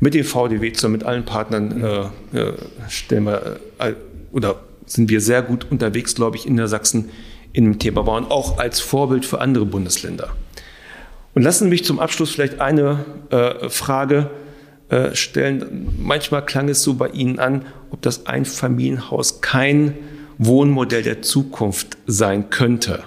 Mit 0.04 0.16
dem 0.16 0.26
VDW 0.26 0.74
zusammen, 0.74 0.98
mit 0.98 1.06
allen 1.06 1.24
Partnern 1.24 1.82
äh, 1.82 2.38
äh, 2.38 2.54
stellen 2.90 3.24
wir 3.24 3.62
äh, 3.80 3.94
oder 4.34 4.60
sind 4.86 5.10
wir 5.10 5.22
sehr 5.22 5.42
gut 5.42 5.72
unterwegs, 5.72 6.14
glaube 6.14 6.36
ich, 6.36 6.46
in 6.46 6.58
der 6.58 6.68
Sachsen 6.68 7.10
in 7.54 7.64
dem 7.64 7.80
Thema 7.80 8.04
Bauen, 8.04 8.26
auch 8.26 8.58
als 8.58 8.82
Vorbild 8.82 9.26
für 9.26 9.40
andere 9.40 9.66
Bundesländer. 9.66 10.36
Und 11.34 11.44
lassen 11.44 11.66
Sie 11.66 11.70
mich 11.70 11.86
zum 11.86 12.00
Abschluss 12.00 12.32
vielleicht 12.32 12.60
eine 12.60 13.06
äh, 13.30 13.70
Frage 13.70 14.30
äh, 14.90 15.16
stellen. 15.16 15.96
Manchmal 16.02 16.46
klang 16.46 16.68
es 16.68 16.84
so 16.84 16.96
bei 16.96 17.08
Ihnen 17.08 17.40
an, 17.40 17.66
ob 17.90 18.02
das 18.02 18.26
Einfamilienhaus 18.26 19.40
kein 19.40 19.96
Wohnmodell 20.38 21.04
der 21.04 21.22
Zukunft 21.22 21.98
sein 22.08 22.50
könnte. 22.50 23.06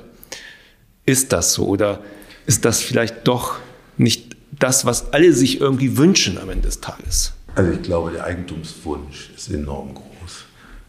Ist 1.05 1.35
das 1.35 1.53
so 1.53 1.67
oder 1.67 2.01
ist 2.47 2.65
das 2.65 2.81
vielleicht 2.81 3.29
doch 3.29 3.57
nicht 3.99 4.36
das, 4.59 4.85
was 4.85 5.13
alle 5.13 5.33
sich 5.33 5.61
irgendwie 5.61 5.97
wünschen 5.97 6.39
am 6.39 6.51
Ende 6.51 6.67
des 6.67 6.81
Tages? 6.81 7.33
Also 7.55 7.73
ich 7.73 7.83
glaube, 7.83 8.11
der 8.11 8.25
Eigentumswunsch 8.25 9.31
ist 9.35 9.51
enorm 9.51 9.95
groß. 9.95 10.45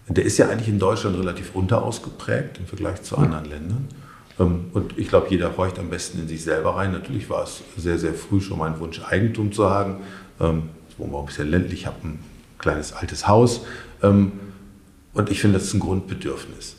Der 0.09 0.23
ist 0.23 0.37
ja 0.37 0.49
eigentlich 0.49 0.69
in 0.69 0.79
Deutschland 0.79 1.17
relativ 1.17 1.53
unterausgeprägt 1.53 2.59
im 2.59 2.65
Vergleich 2.65 3.01
zu 3.03 3.17
anderen. 3.17 3.45
Ländern. 3.45 3.87
Ähm, 4.39 4.65
und 4.73 4.97
ich 4.97 5.09
glaube, 5.09 5.27
jeder 5.29 5.55
horcht 5.57 5.79
am 5.79 5.89
besten 5.89 6.19
in 6.19 6.27
sich 6.27 6.43
selber 6.43 6.75
rein. 6.75 6.91
Natürlich 6.91 7.29
war 7.29 7.43
es 7.43 7.61
sehr, 7.77 7.97
sehr 7.97 8.13
früh 8.13 8.41
schon 8.41 8.57
mein 8.57 8.79
Wunsch, 8.79 9.01
Eigentum 9.01 9.51
zu 9.51 9.69
haben. 9.69 9.97
Ähm, 10.39 10.69
ich 10.89 10.99
wohne 10.99 11.13
auch 11.13 11.21
ein 11.21 11.25
bisschen 11.27 11.49
ländlich, 11.49 11.85
habe 11.85 11.97
ein 12.03 12.19
kleines 12.57 12.93
altes 12.93 13.27
Haus. 13.27 13.61
Ähm, 14.01 14.33
und 15.13 15.29
ich 15.29 15.41
finde, 15.41 15.57
das 15.57 15.67
ist 15.67 15.73
ein 15.73 15.79
Grundbedürfnis. 15.79 16.75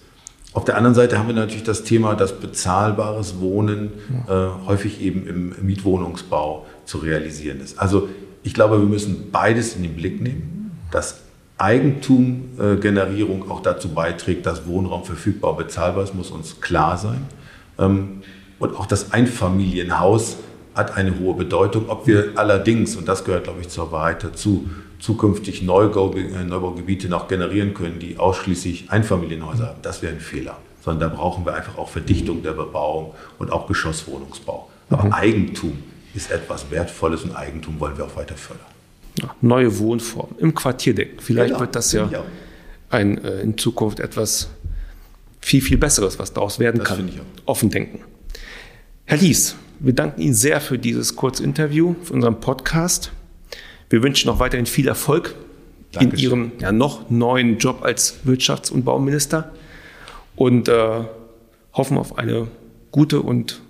Auf 0.54 0.64
der 0.64 0.76
anderen 0.76 0.94
Seite 0.94 1.18
haben 1.18 1.28
wir 1.28 1.34
natürlich 1.34 1.64
das 1.64 1.84
Thema, 1.84 2.14
dass 2.14 2.40
bezahlbares 2.40 3.38
Wohnen 3.40 3.90
äh, 4.28 4.32
häufig 4.66 5.00
eben 5.00 5.26
im 5.26 5.66
Mietwohnungsbau 5.66 6.66
zu 6.84 6.98
realisieren 6.98 7.60
ist. 7.60 7.78
Also 7.78 8.08
ich 8.42 8.54
glaube, 8.54 8.80
wir 8.80 8.88
müssen 8.88 9.30
beides 9.30 9.76
in 9.76 9.82
den 9.82 9.94
Blick 9.94 10.22
nehmen, 10.22 10.70
dass 10.90 11.20
Eigentumgenerierung 11.58 13.46
äh, 13.46 13.50
auch 13.50 13.60
dazu 13.60 13.90
beiträgt, 13.90 14.46
dass 14.46 14.66
Wohnraum 14.66 15.04
verfügbar 15.04 15.50
und 15.52 15.58
bezahlbar 15.58 16.04
ist, 16.04 16.14
muss 16.14 16.30
uns 16.30 16.60
klar 16.60 16.96
sein. 16.96 17.26
Ähm, 17.78 18.22
und 18.58 18.74
auch 18.76 18.86
das 18.86 19.12
Einfamilienhaus 19.12 20.36
hat 20.74 20.96
eine 20.96 21.18
hohe 21.18 21.34
Bedeutung. 21.34 21.88
Ob 21.88 22.06
wir 22.06 22.32
allerdings, 22.36 22.96
und 22.96 23.08
das 23.08 23.24
gehört, 23.24 23.44
glaube 23.44 23.60
ich, 23.60 23.68
zur 23.68 23.92
Wahrheit 23.92 24.24
dazu, 24.24 24.68
zukünftig 24.98 25.62
Neubau, 25.62 26.12
äh, 26.14 26.44
Neubaugebiete 26.44 27.08
noch 27.08 27.28
generieren 27.28 27.74
können, 27.74 27.98
die 27.98 28.18
ausschließlich 28.18 28.90
Einfamilienhäuser 28.90 29.68
haben, 29.68 29.82
das 29.82 30.02
wäre 30.02 30.12
ein 30.12 30.20
Fehler. 30.20 30.58
Sondern 30.82 31.10
da 31.10 31.16
brauchen 31.16 31.44
wir 31.44 31.54
einfach 31.54 31.76
auch 31.76 31.88
Verdichtung 31.88 32.42
der 32.42 32.52
Bebauung 32.52 33.14
und 33.38 33.52
auch 33.52 33.66
Geschosswohnungsbau. 33.66 34.68
Aber 34.90 35.04
mhm. 35.04 35.12
Eigentum 35.12 35.78
ist 36.14 36.30
etwas 36.30 36.70
Wertvolles 36.70 37.24
und 37.24 37.34
Eigentum 37.34 37.78
wollen 37.80 37.96
wir 37.96 38.04
auch 38.04 38.16
weiter 38.16 38.36
fördern. 38.36 38.64
Ja, 39.20 39.34
neue 39.40 39.78
Wohnformen 39.78 40.38
im 40.38 40.54
Quartierdenken. 40.54 41.20
Vielleicht 41.20 41.48
genau, 41.48 41.60
wird 41.60 41.74
das 41.74 41.92
ja 41.92 42.08
ein, 42.90 43.22
äh, 43.24 43.40
in 43.40 43.58
Zukunft 43.58 44.00
etwas 44.00 44.48
viel, 45.40 45.60
viel 45.60 45.78
Besseres, 45.78 46.18
was 46.18 46.32
daraus 46.32 46.58
werden 46.58 46.78
das 46.78 46.88
kann. 46.88 47.10
Offen 47.44 47.70
denken. 47.70 48.00
Herr 49.04 49.18
Lies, 49.18 49.56
wir 49.80 49.92
danken 49.92 50.20
Ihnen 50.20 50.34
sehr 50.34 50.60
für 50.60 50.78
dieses 50.78 51.16
kurze 51.16 51.42
Interview, 51.42 51.94
für 52.02 52.12
unseren 52.12 52.40
Podcast. 52.40 53.12
Wir 53.90 54.02
wünschen 54.02 54.28
noch 54.28 54.38
weiterhin 54.38 54.66
viel 54.66 54.88
Erfolg 54.88 55.34
Dankeschön. 55.92 56.18
in 56.18 56.24
Ihrem 56.24 56.52
ja, 56.58 56.72
noch 56.72 57.10
neuen 57.10 57.58
Job 57.58 57.82
als 57.82 58.20
Wirtschafts- 58.26 58.70
und 58.70 58.84
Bauminister 58.84 59.52
und 60.36 60.68
äh, 60.68 61.04
hoffen 61.72 61.96
auf 61.96 62.18
eine 62.18 62.48
gute 62.90 63.20
und 63.20 63.60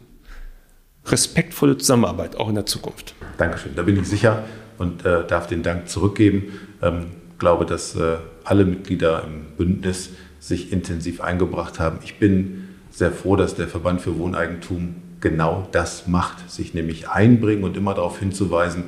respektvolle 1.07 1.79
Zusammenarbeit 1.79 2.37
auch 2.37 2.49
in 2.49 2.57
der 2.57 2.67
Zukunft. 2.67 3.15
Dankeschön, 3.39 3.75
da 3.77 3.83
bin 3.83 3.99
ich 3.99 4.09
sicher 4.09 4.45
und 4.79 5.05
äh, 5.05 5.27
darf 5.27 5.47
den 5.47 5.63
Dank 5.63 5.89
zurückgeben. 5.89 6.53
Ähm, 6.83 7.07
glaube, 7.39 7.65
dass 7.67 7.95
äh, 7.95 8.17
alle 8.45 8.65
Mitglieder 8.65 9.25
im 9.25 9.57
Bündnis 9.57 10.11
sich 10.41 10.73
intensiv 10.73 11.21
eingebracht 11.21 11.79
haben. 11.79 11.99
Ich 12.05 12.19
bin 12.19 12.69
sehr 12.91 13.13
froh, 13.13 13.37
dass 13.37 13.55
der 13.55 13.69
Verband 13.69 14.01
für 14.01 14.19
Wohneigentum 14.19 14.97
genau 15.21 15.69
das 15.73 16.07
macht, 16.07 16.51
sich 16.51 16.75
nämlich 16.75 17.09
einbringen 17.09 17.65
und 17.65 17.77
immer 17.77 17.95
darauf 17.95 18.19
hinzuweisen, 18.19 18.85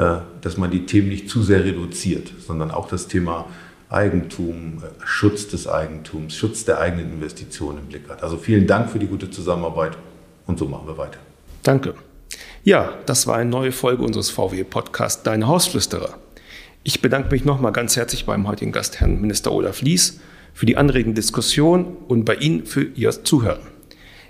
dass 0.00 0.56
man 0.56 0.70
die 0.70 0.86
Themen 0.86 1.08
nicht 1.08 1.28
zu 1.28 1.42
sehr 1.42 1.64
reduziert, 1.64 2.30
sondern 2.46 2.70
auch 2.70 2.88
das 2.88 3.08
Thema 3.08 3.46
Eigentum, 3.88 4.82
äh, 4.82 5.06
Schutz 5.06 5.48
des 5.48 5.68
Eigentums, 5.68 6.34
Schutz 6.34 6.64
der 6.64 6.80
eigenen 6.80 7.12
Investitionen 7.12 7.78
im 7.78 7.86
Blick 7.86 8.08
hat. 8.08 8.22
Also 8.22 8.36
vielen 8.36 8.66
Dank 8.66 8.90
für 8.90 8.98
die 8.98 9.06
gute 9.06 9.30
Zusammenarbeit 9.30 9.96
und 10.46 10.58
so 10.58 10.66
machen 10.66 10.88
wir 10.88 10.98
weiter. 10.98 11.18
Danke. 11.62 11.94
Ja, 12.64 12.94
das 13.06 13.26
war 13.26 13.36
eine 13.36 13.48
neue 13.48 13.72
Folge 13.72 14.02
unseres 14.02 14.30
VW-Podcasts 14.30 15.22
Deine 15.22 15.46
Hausflüsterer. 15.46 16.18
Ich 16.82 17.00
bedanke 17.00 17.30
mich 17.30 17.44
nochmal 17.44 17.72
ganz 17.72 17.96
herzlich 17.96 18.26
beim 18.26 18.48
heutigen 18.48 18.72
Gast, 18.72 19.00
Herrn 19.00 19.20
Minister 19.20 19.52
Olaf 19.52 19.82
Lies, 19.82 20.20
für 20.52 20.66
die 20.66 20.76
anregende 20.76 21.20
Diskussion 21.20 21.96
und 22.08 22.24
bei 22.24 22.34
Ihnen 22.34 22.66
für 22.66 22.82
Ihr 22.82 23.10
Zuhören. 23.24 23.60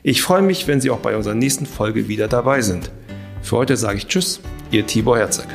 Ich 0.03 0.23
freue 0.23 0.43
mich, 0.43 0.69
wenn 0.69 0.81
Sie 0.81 0.91
auch 0.91 0.99
bei 0.99 1.17
unserer 1.17 1.35
nächsten 1.35 1.67
Folge 1.67 2.09
wieder 2.09 2.29
dabei 2.29 2.61
sind. 2.61 2.91
Für 3.47 3.59
heute 3.59 3.77
sage 3.77 3.99
ich 3.99 4.09
Tschüss, 4.09 4.41
Ihr 4.73 4.85
Tibor 4.85 5.19
Herzog. 5.19 5.47